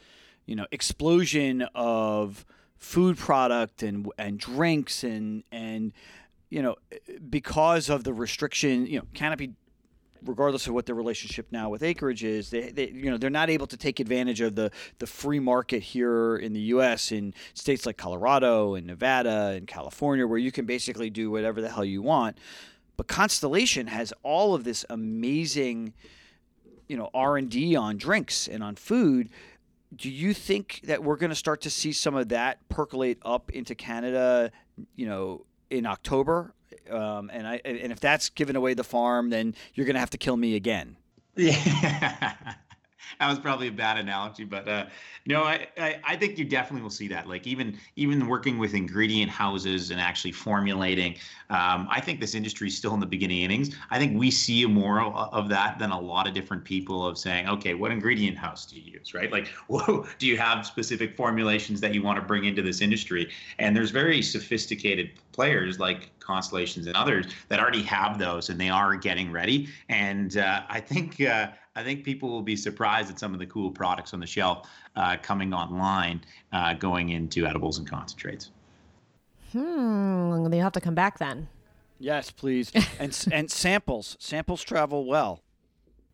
[0.47, 5.93] you know, explosion of food product and and drinks and and
[6.49, 6.77] you know
[7.29, 9.53] because of the restriction, you know, Canopy
[10.25, 13.51] regardless of what their relationship now with Acreage is, they, they, you know they're not
[13.51, 17.13] able to take advantage of the the free market here in the U.S.
[17.13, 21.69] in states like Colorado and Nevada and California, where you can basically do whatever the
[21.69, 22.39] hell you want.
[22.97, 25.95] But Constellation has all of this amazing,
[26.89, 29.31] you know, R and D on drinks and on food.
[29.97, 33.51] Do you think that we're going to start to see some of that percolate up
[33.51, 34.53] into Canada,
[34.95, 36.55] you know, in October
[36.91, 40.19] um, and I and if that's giving away the farm, then you're gonna have to
[40.19, 40.97] kill me again.
[41.37, 42.35] Yeah.
[43.19, 44.87] that was probably a bad analogy, but uh,
[45.27, 47.29] no, I, I, I think you definitely will see that.
[47.29, 51.17] Like even even working with ingredient houses and actually formulating,
[51.51, 53.75] um, I think this industry is still in the beginning innings.
[53.91, 57.49] I think we see more of that than a lot of different people of saying,
[57.49, 59.31] okay, what ingredient house do you use, right?
[59.31, 63.31] Like, whoa, do you have specific formulations that you want to bring into this industry?
[63.59, 68.69] And there's very sophisticated players like Constellations and others that already have those, and they
[68.69, 69.69] are getting ready.
[69.89, 71.21] And uh, I think.
[71.21, 74.27] Uh, I think people will be surprised at some of the cool products on the
[74.27, 76.21] shelf uh, coming online,
[76.53, 78.51] uh, going into edibles and concentrates.
[79.53, 80.49] Hmm.
[80.51, 81.49] They have to come back then.
[81.99, 82.73] Yes, please.
[82.99, 84.17] and and samples.
[84.19, 85.43] Samples travel well.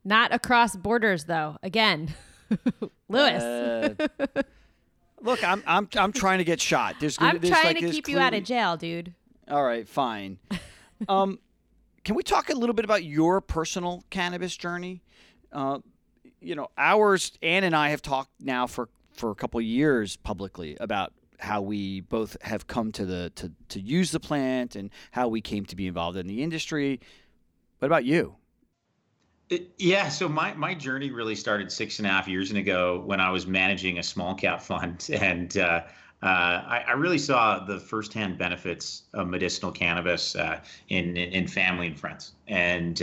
[0.05, 1.57] Not across borders, though.
[1.62, 2.14] Again,
[3.09, 3.42] Louis.
[3.42, 3.95] Uh,
[5.23, 6.97] look, I'm I'm I'm trying to get shot.
[7.01, 8.21] There's, I'm there's trying like to keep clearly...
[8.21, 9.14] you out of jail, dude.
[9.49, 10.38] All right, fine.
[11.09, 11.38] um,
[12.05, 15.03] can we talk a little bit about your personal cannabis journey?
[15.57, 15.79] Uh,
[16.42, 20.77] you know, ours, Ann and I have talked now for, for a couple years publicly
[20.79, 25.29] about how we both have come to the to, to use the plant and how
[25.29, 27.01] we came to be involved in the industry.
[27.79, 28.37] What about you?
[29.49, 33.21] It, yeah, so my, my journey really started six and a half years ago when
[33.21, 35.85] I was managing a small cap fund, and uh,
[36.23, 41.87] uh, I, I, really saw the firsthand benefits of medicinal cannabis uh, in, in family
[41.87, 43.01] and friends, and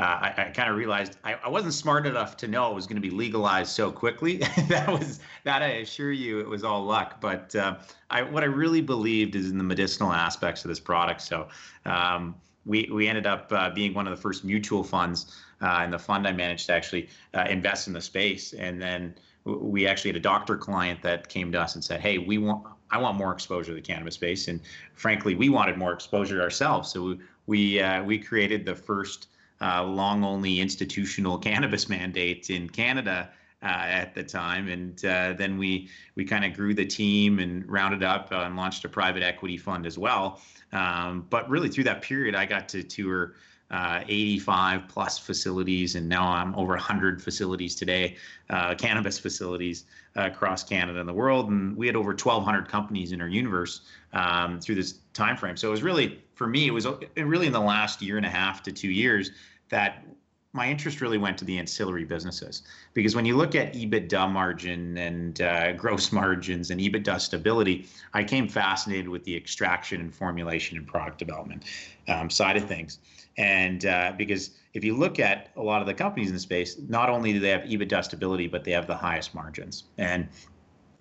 [0.00, 2.74] uh, uh, I, I kind of realized I, I, wasn't smart enough to know it
[2.74, 4.36] was going to be legalized so quickly.
[4.68, 7.20] that was that I assure you it was all luck.
[7.20, 7.76] But uh,
[8.08, 11.20] I, what I really believed is in the medicinal aspects of this product.
[11.20, 11.48] So
[11.84, 12.34] um,
[12.64, 15.98] we we ended up uh, being one of the first mutual funds, uh, and the
[15.98, 18.54] fund I managed to actually uh, invest in the space.
[18.54, 22.18] And then we actually had a doctor client that came to us and said, "Hey,
[22.18, 24.60] we want." I want more exposure to the cannabis space, and
[24.94, 26.90] frankly, we wanted more exposure ourselves.
[26.90, 29.28] So we we, uh, we created the first
[29.60, 33.30] uh, long only institutional cannabis mandate in Canada
[33.62, 37.68] uh, at the time, and uh, then we we kind of grew the team and
[37.68, 40.40] rounded up and launched a private equity fund as well.
[40.72, 43.34] Um, but really, through that period, I got to tour.
[43.70, 48.16] Uh, 85 plus facilities, and now I'm over 100 facilities today,
[48.48, 49.84] uh, cannabis facilities
[50.16, 51.50] uh, across Canada and the world.
[51.50, 55.56] And we had over 1,200 companies in our universe um, through this time frame.
[55.56, 56.84] So it was really, for me, it was
[57.16, 59.30] really in the last year and a half to two years
[59.68, 60.04] that
[60.52, 64.98] my interest really went to the ancillary businesses because when you look at EBITDA margin
[64.98, 70.76] and uh, gross margins and EBITDA stability, I came fascinated with the extraction and formulation
[70.76, 71.64] and product development
[72.08, 72.98] um, side of things.
[73.38, 76.76] And uh, because if you look at a lot of the companies in the space,
[76.88, 79.84] not only do they have EBITDA stability, but they have the highest margins.
[79.98, 80.28] And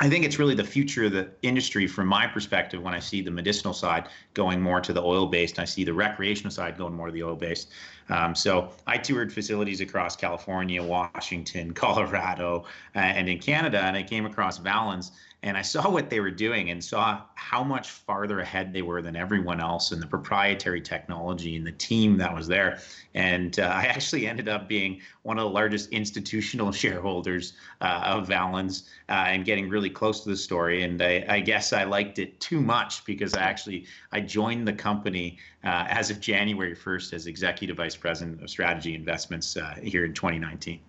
[0.01, 3.21] I think it's really the future of the industry from my perspective when I see
[3.21, 5.59] the medicinal side going more to the oil based.
[5.59, 7.71] I see the recreational side going more to the oil based.
[8.07, 14.03] Um, so I toured facilities across California, Washington, Colorado, uh, and in Canada, and I
[14.03, 15.11] came across Valens
[15.41, 19.01] and I saw what they were doing and saw how much farther ahead they were
[19.01, 22.79] than everyone else and the proprietary technology and the team that was there.
[23.13, 28.27] And uh, I actually ended up being one of the largest institutional shareholders uh, of
[28.27, 30.83] Valens uh, and getting really close to the story.
[30.83, 34.73] And I, I, guess I liked it too much because I actually I joined the
[34.73, 40.03] company uh, as of January 1st as executive vice president of strategy investments uh, here
[40.03, 40.81] in 2019.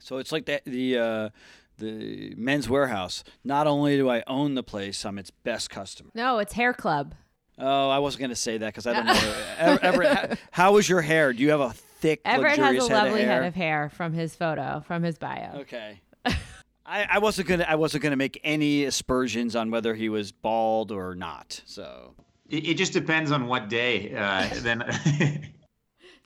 [0.00, 1.28] So it's like that the uh,
[1.78, 3.22] the Men's Wearhouse.
[3.44, 6.10] Not only do I own the place, I'm its best customer.
[6.14, 7.14] No, it's Hair Club.
[7.58, 9.34] Oh, I wasn't going to say that because I don't know.
[9.58, 11.32] Ever- Everett, how is your hair?
[11.32, 13.42] Do you have a thick, Everett has a luxurious head lovely of hair?
[13.42, 15.58] head of hair from his photo, from his bio.
[15.60, 16.00] Okay.
[16.86, 20.92] I, I wasn't gonna I wasn't gonna make any aspersions on whether he was bald
[20.92, 21.62] or not.
[21.64, 22.14] So
[22.50, 24.14] It, it just depends on what day.
[24.14, 24.82] Uh, then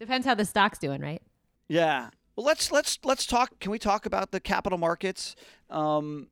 [0.01, 1.23] Depends how the stock's doing, right?
[1.69, 2.09] yeah.
[2.39, 3.59] Well, let's let's let's talk.
[3.59, 5.35] Can we talk about the capital markets?
[5.71, 6.29] Um,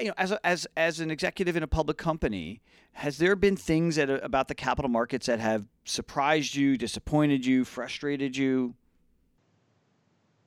[0.00, 2.62] you know, as a, as as an executive in a public company,
[2.92, 7.66] has there been things that about the capital markets that have surprised you, disappointed you,
[7.66, 8.74] frustrated you?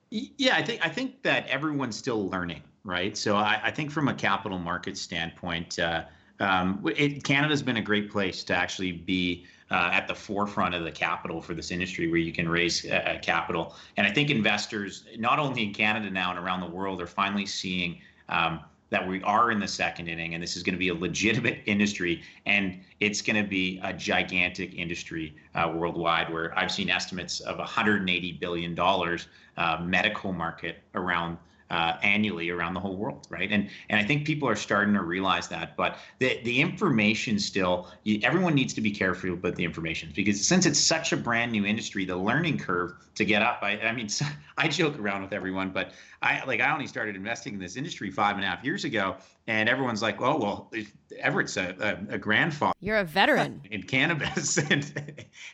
[0.10, 3.16] Yeah, I think I think that everyone's still learning, right?
[3.16, 6.06] So I, I think from a capital market standpoint, uh,
[6.40, 10.84] um, it, Canada's been a great place to actually be uh, at the forefront of
[10.84, 13.76] the capital for this industry, where you can raise uh, capital.
[13.98, 17.46] And I think investors, not only in Canada now and around the world, are finally
[17.46, 18.00] seeing.
[18.30, 18.62] Um,
[18.92, 21.60] that we are in the second inning and this is going to be a legitimate
[21.66, 27.40] industry and it's going to be a gigantic industry uh, worldwide where i've seen estimates
[27.42, 31.38] of 180 billion dollars uh, medical market around
[31.70, 33.52] uh, annually around the whole world, right?
[33.52, 35.76] And and I think people are starting to realize that.
[35.76, 40.46] But the the information still, you, everyone needs to be careful about the information because
[40.46, 43.60] since it's such a brand new industry, the learning curve to get up.
[43.62, 44.08] I, I mean,
[44.58, 45.92] I joke around with everyone, but
[46.22, 49.16] I like I only started investing in this industry five and a half years ago,
[49.48, 50.72] and everyone's like, "Oh well,
[51.20, 51.76] Everett's a,
[52.10, 54.92] a, a grandfather." You're a veteran in cannabis, and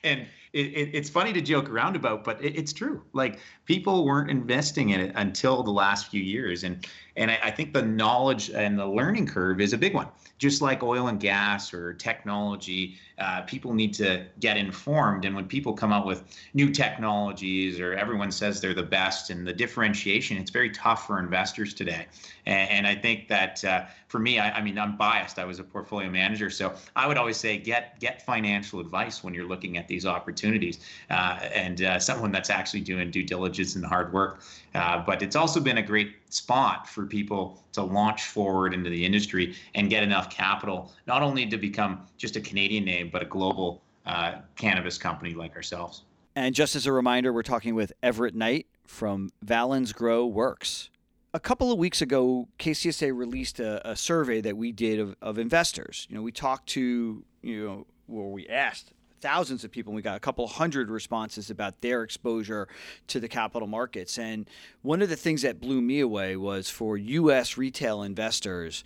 [0.04, 0.22] and
[0.54, 3.04] it, it, it's funny to joke around about, but it, it's true.
[3.14, 6.86] Like people weren't investing in it until the last few years, and
[7.16, 10.08] and I, I think the knowledge and the learning curve is a big one.
[10.38, 15.26] Just like oil and gas or technology, uh, people need to get informed.
[15.26, 16.24] And when people come out with
[16.54, 21.20] new technologies or everyone says they're the best and the differentiation, it's very tough for
[21.20, 22.08] investors today.
[22.46, 25.40] And, and I think that uh, for me, I, I mean, I'm biased.
[25.40, 29.34] I was a portfolio manager, so I would always say get get financial advice when
[29.34, 30.80] you're looking at these opportunities,
[31.10, 34.42] uh, and uh, someone that's actually doing due diligence and hard work.
[34.76, 39.06] Uh, but it's also been a great spot for people to launch forward into the
[39.06, 43.26] industry and get enough capital, not only to become just a Canadian name, but a
[43.26, 46.04] global uh, cannabis company like ourselves.
[46.36, 50.90] And just as a reminder, we're talking with Everett Knight from Valens GroWorks.
[51.34, 55.38] A couple of weeks ago, KCSA released a, a survey that we did of, of
[55.38, 56.06] investors.
[56.10, 60.02] You know, we talked to, you know, where we asked thousands of people and we
[60.02, 62.68] got a couple hundred responses about their exposure
[63.08, 64.50] to the capital markets and
[64.82, 68.84] one of the things that blew me away was for US retail investors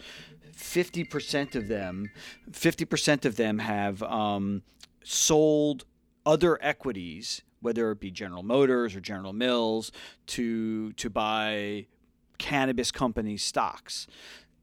[0.53, 2.09] 50% of them
[2.51, 4.61] 50% of them have um,
[5.05, 5.85] sold
[6.25, 9.91] other equities whether it be General Motors or General Mills
[10.27, 11.87] to to buy
[12.37, 14.07] cannabis company stocks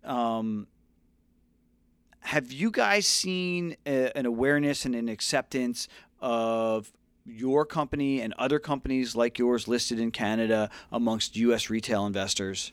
[0.05, 0.67] um,
[2.21, 5.89] have you guys seen a, an awareness and an acceptance
[6.21, 6.93] of
[7.25, 11.71] your company and other companies like yours listed in Canada amongst U.S.
[11.71, 12.73] retail investors?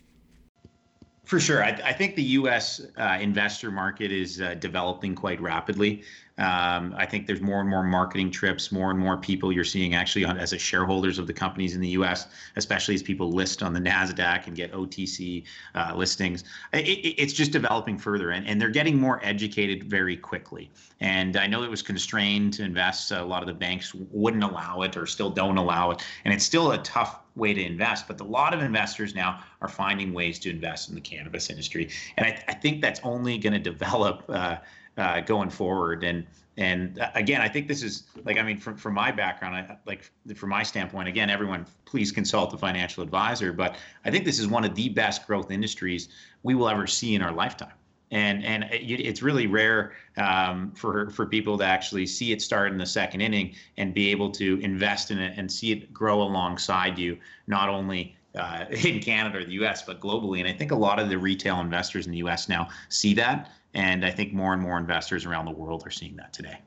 [1.30, 1.63] For sure.
[1.63, 2.82] I, I think the U.S.
[2.97, 6.01] Uh, investor market is uh, developing quite rapidly.
[6.39, 9.93] Um, I think there's more and more marketing trips, more and more people you're seeing
[9.93, 13.61] actually on, as a shareholders of the companies in the U.S., especially as people list
[13.61, 15.43] on the NASDAQ and get OTC
[15.75, 16.45] uh, listings.
[16.73, 20.71] It, it, it's just developing further, and, and they're getting more educated very quickly.
[20.99, 23.11] And I know it was constrained to invest.
[23.11, 26.03] A lot of the banks wouldn't allow it or still don't allow it.
[26.25, 28.07] And it's still a tough way to invest.
[28.07, 31.89] But a lot of investors now are finding ways to invest in the cannabis industry.
[32.17, 34.25] And I, I think that's only going to develop.
[34.29, 34.57] Uh,
[34.99, 36.03] uh, going forward.
[36.03, 36.25] And
[36.57, 39.77] and uh, again, I think this is like I mean, from from my background, I,
[39.85, 43.53] like from my standpoint, again, everyone please consult a financial advisor.
[43.53, 46.09] But I think this is one of the best growth industries
[46.43, 47.71] we will ever see in our lifetime.
[48.12, 52.78] And and it's really rare um, for for people to actually see it start in
[52.78, 56.97] the second inning and be able to invest in it and see it grow alongside
[56.97, 59.84] you, not only uh, in Canada or the U.S.
[59.84, 60.39] but globally.
[60.39, 62.49] And I think a lot of the retail investors in the U.S.
[62.49, 66.16] now see that and I think more and more investors around the world are seeing
[66.18, 66.60] that today.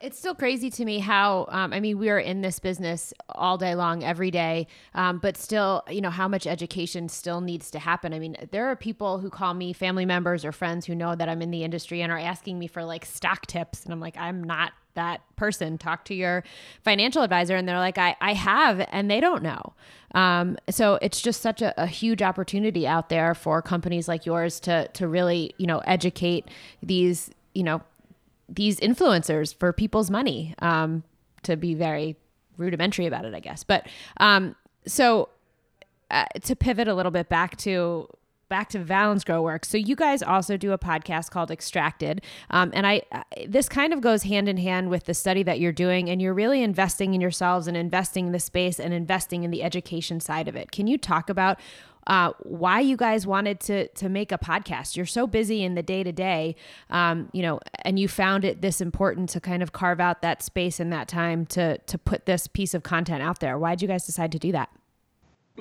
[0.00, 3.58] It's still crazy to me how, um, I mean, we are in this business all
[3.58, 7.78] day long, every day, um, but still, you know, how much education still needs to
[7.78, 8.14] happen.
[8.14, 11.28] I mean, there are people who call me family members or friends who know that
[11.28, 13.84] I'm in the industry and are asking me for like stock tips.
[13.84, 15.76] And I'm like, I'm not that person.
[15.76, 16.44] Talk to your
[16.82, 17.56] financial advisor.
[17.56, 19.74] And they're like, I, I have, and they don't know.
[20.14, 24.58] Um, so it's just such a, a, huge opportunity out there for companies like yours
[24.60, 26.48] to, to really, you know, educate
[26.82, 27.82] these, you know,
[28.50, 31.02] these influencers for people's money um,
[31.42, 32.16] to be very
[32.56, 33.64] rudimentary about it, I guess.
[33.64, 33.86] But
[34.18, 35.28] um, so
[36.10, 38.08] uh, to pivot a little bit back to
[38.48, 39.66] back to Valens GroWorks.
[39.66, 42.20] So you guys also do a podcast called Extracted,
[42.50, 43.02] um, and I
[43.46, 46.34] this kind of goes hand in hand with the study that you're doing, and you're
[46.34, 50.48] really investing in yourselves and investing in the space and investing in the education side
[50.48, 50.72] of it.
[50.72, 51.60] Can you talk about
[52.10, 54.96] uh, why you guys wanted to to make a podcast.
[54.96, 56.56] You're so busy in the day to day,
[56.90, 60.80] you know, and you found it this important to kind of carve out that space
[60.80, 63.56] and that time to to put this piece of content out there.
[63.56, 64.70] Why did you guys decide to do that?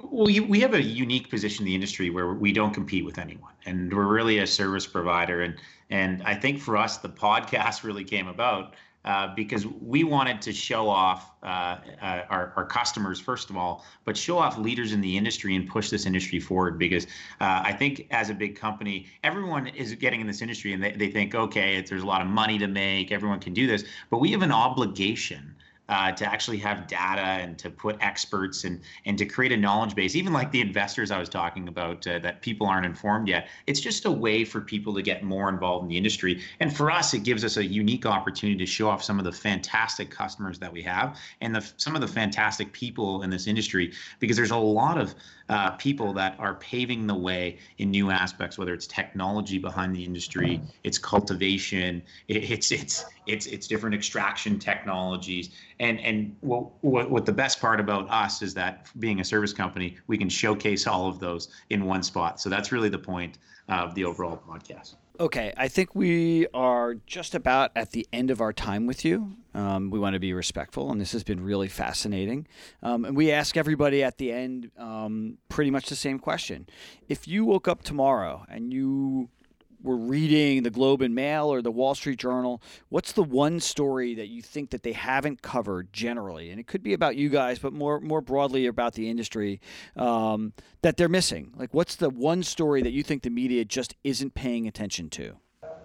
[0.04, 3.54] Well, we have a unique position in the industry where we don't compete with anyone,
[3.68, 5.43] and we're really a service provider.
[5.43, 5.56] And
[5.91, 8.74] and I think for us, the podcast really came about
[9.06, 11.45] uh, because we wanted to show off uh,
[12.02, 15.68] uh, our, our customers first of all, but show off leaders in the industry and
[15.68, 16.78] push this industry forward.
[16.78, 17.06] Because
[17.39, 20.91] uh, I think as a big company, everyone is getting in this industry and they,
[20.91, 24.20] they think, okay, there's a lot of money to make, everyone can do this, but
[24.20, 25.56] we have an obligation
[25.90, 29.96] uh, to actually have data and to put experts and and to create a knowledge
[29.96, 33.48] base even like the investors i was talking about uh, that people aren't informed yet.
[33.68, 36.42] It's just a way for people to get more involved in the industry.
[36.60, 39.32] And for us it gives us a unique opportunity to show off some of the
[39.32, 43.94] fantastic customers that we have and the, some of the fantastic people in this industry
[44.20, 45.16] because there's a lot of
[45.50, 50.04] uh, people that are paving the way in new aspects whether it's technology behind the
[50.04, 57.25] industry it's cultivation it's it's it's it's different extraction technologies and and what, what, what
[57.25, 61.07] the best part about us is that being a service company we can showcase all
[61.07, 65.51] of those in one spot so that's really the point of the overall podcast Okay,
[65.57, 69.36] I think we are just about at the end of our time with you.
[69.53, 72.47] Um, we want to be respectful, and this has been really fascinating.
[72.82, 76.67] Um, and we ask everybody at the end um, pretty much the same question.
[77.09, 79.27] If you woke up tomorrow and you
[79.82, 84.13] were reading the Globe and Mail or the Wall Street Journal, what's the one story
[84.15, 87.59] that you think that they haven't covered generally, and it could be about you guys,
[87.59, 89.61] but more more broadly about the industry
[89.95, 91.53] um, that they're missing?
[91.55, 95.38] Like, what's the one story that you think the media just isn't paying attention to?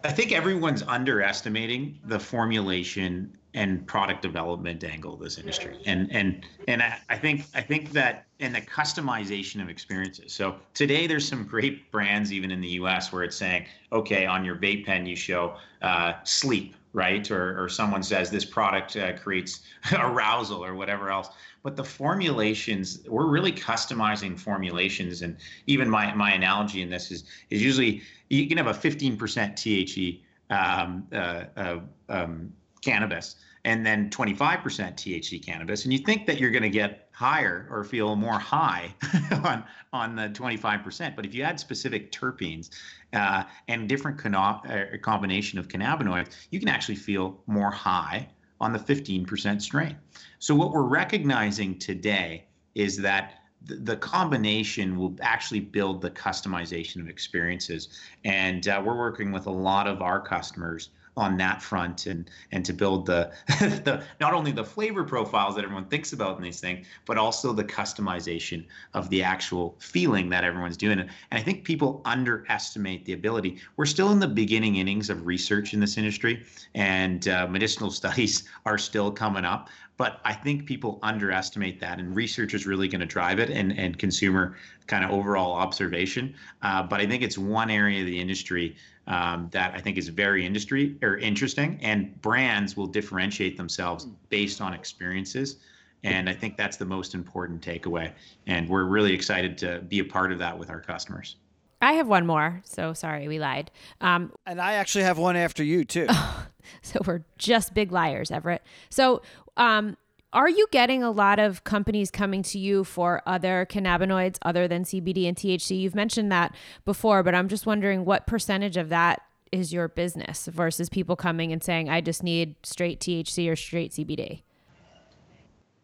[0.02, 5.80] I think everyone's underestimating the formulation and product development angle of this industry.
[5.86, 10.32] And and and I, I think I think that in the customization of experiences.
[10.32, 14.44] So today there's some great brands even in the US where it's saying, okay, on
[14.44, 17.30] your vape pen you show uh, sleep, right?
[17.30, 21.28] Or or someone says this product uh, creates arousal or whatever else.
[21.62, 25.22] But the formulations, we're really customizing formulations.
[25.22, 25.36] And
[25.66, 30.20] even my my analogy in this is is usually you can have a 15% THC
[30.50, 32.52] um, uh, uh, um,
[32.84, 37.66] cannabis and then 25% THC cannabis, and you think that you're going to get higher
[37.70, 38.94] or feel more high
[39.44, 41.16] on on the 25%.
[41.16, 42.70] But if you add specific terpenes
[43.12, 48.28] uh, and different uh, combination of cannabinoids, you can actually feel more high
[48.60, 49.96] on the 15% strain.
[50.38, 57.08] So what we're recognizing today is that the combination will actually build the customization of
[57.08, 57.88] experiences.
[58.24, 62.64] And uh, we're working with a lot of our customers on that front and and
[62.64, 66.60] to build the the not only the flavor profiles that everyone thinks about in these
[66.60, 70.98] things, but also the customization of the actual feeling that everyone's doing.
[70.98, 73.58] And I think people underestimate the ability.
[73.76, 76.44] We're still in the beginning innings of research in this industry,
[76.74, 79.68] and uh, medicinal studies are still coming up.
[79.96, 83.78] But I think people underestimate that, and research is really going to drive it, and
[83.78, 84.56] and consumer
[84.86, 86.34] kind of overall observation.
[86.62, 88.76] Uh, but I think it's one area of the industry
[89.06, 94.60] um, that I think is very industry or interesting, and brands will differentiate themselves based
[94.60, 95.56] on experiences.
[96.02, 98.12] And I think that's the most important takeaway.
[98.46, 101.36] And we're really excited to be a part of that with our customers.
[101.80, 102.60] I have one more.
[102.64, 103.70] So sorry, we lied.
[104.00, 106.06] Um, and I actually have one after you, too.
[106.82, 108.62] so we're just big liars, Everett.
[108.90, 109.22] So
[109.56, 109.96] um,
[110.34, 114.84] are you getting a lot of companies coming to you for other cannabinoids other than
[114.84, 115.80] CBD and THC?
[115.80, 116.54] You've mentioned that
[116.84, 119.22] before, but I'm just wondering what percentage of that
[119.52, 123.92] is your business versus people coming and saying, I just need straight THC or straight
[123.92, 124.42] CBD?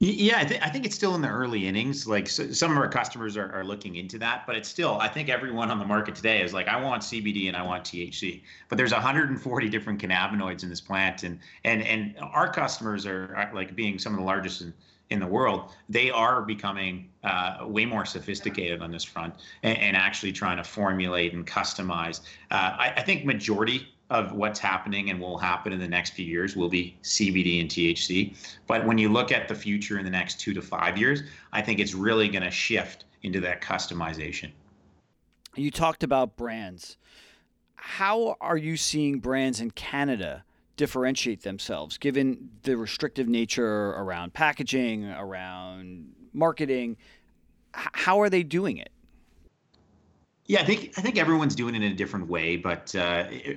[0.03, 2.07] Yeah, I, th- I think it's still in the early innings.
[2.07, 5.09] Like so, some of our customers are, are looking into that, but it's still, I
[5.09, 8.41] think everyone on the market today is like, I want CBD and I want THC.
[8.71, 13.51] But there's 140 different cannabinoids in this plant, and and and our customers are, are
[13.55, 14.73] like being some of the largest in,
[15.11, 15.71] in the world.
[15.91, 20.65] They are becoming uh, way more sophisticated on this front, and, and, actually trying to
[20.65, 22.21] formulate and customize.
[22.51, 26.27] Uh, I, I think majority of what's happening and will happen in the next few
[26.27, 28.35] years will be CBD and THC.
[28.67, 31.63] But when you look at the future in the next two to five years, I
[31.63, 34.51] think it's really going to shift into that customization.
[35.55, 36.97] You talked about brands.
[37.77, 40.45] How are you seeing brands in Canada
[40.77, 46.97] differentiate themselves given the restrictive nature around packaging, around marketing?
[47.73, 48.91] how are they doing it?
[50.51, 53.57] Yeah, I think I think everyone's doing it in a different way, but uh, it,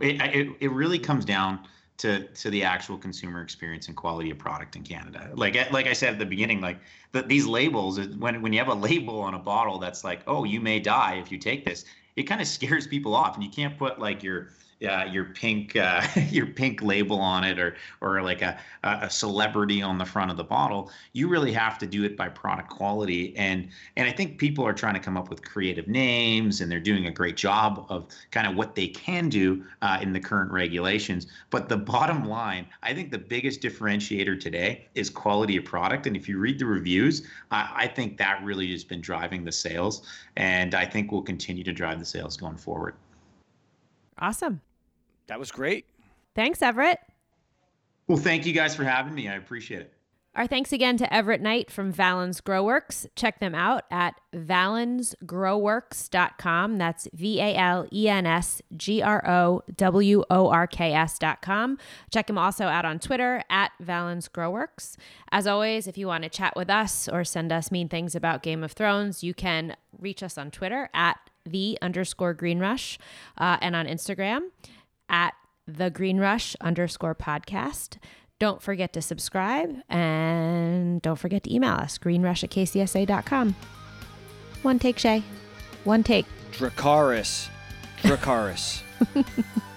[0.00, 4.76] it, it really comes down to to the actual consumer experience and quality of product
[4.76, 5.32] in Canada.
[5.34, 6.78] Like like I said at the beginning, like
[7.10, 10.44] the, these labels when when you have a label on a bottle that's like, oh,
[10.44, 11.84] you may die if you take this,
[12.14, 14.50] it kind of scares people off, and you can't put like your
[14.86, 19.82] uh, your pink uh, your pink label on it or or like a a celebrity
[19.82, 20.90] on the front of the bottle.
[21.12, 24.72] You really have to do it by product quality and and I think people are
[24.72, 28.46] trying to come up with creative names and they're doing a great job of kind
[28.46, 31.26] of what they can do uh, in the current regulations.
[31.50, 36.06] But the bottom line, I think the biggest differentiator today is quality of product.
[36.06, 39.52] And if you read the reviews, I, I think that really has been driving the
[39.52, 40.06] sales,
[40.36, 42.94] and I think will continue to drive the sales going forward.
[44.18, 44.60] Awesome.
[45.28, 45.86] That was great.
[46.34, 47.00] Thanks, Everett.
[48.06, 49.28] Well, thank you guys for having me.
[49.28, 49.92] I appreciate it.
[50.34, 53.06] Our thanks again to Everett Knight from Valens GroWorks.
[53.16, 56.76] Check them out at valensgroworks.com.
[56.76, 61.76] That's V A L E N S G R O W O R K S.com.
[62.12, 64.94] Check them also out on Twitter at Valens GroWorks.
[65.32, 68.44] As always, if you want to chat with us or send us mean things about
[68.44, 72.96] Game of Thrones, you can reach us on Twitter at the underscore green rush
[73.38, 74.50] uh, and on Instagram
[75.08, 75.34] at
[75.66, 77.98] the Green Rush underscore podcast.
[78.38, 83.56] Don't forget to subscribe and don't forget to email us greenrush at kcsa.com.
[84.62, 85.22] One take, Shay.
[85.84, 86.26] One take.
[86.52, 87.48] Dracarys.
[88.02, 88.82] Dracarys.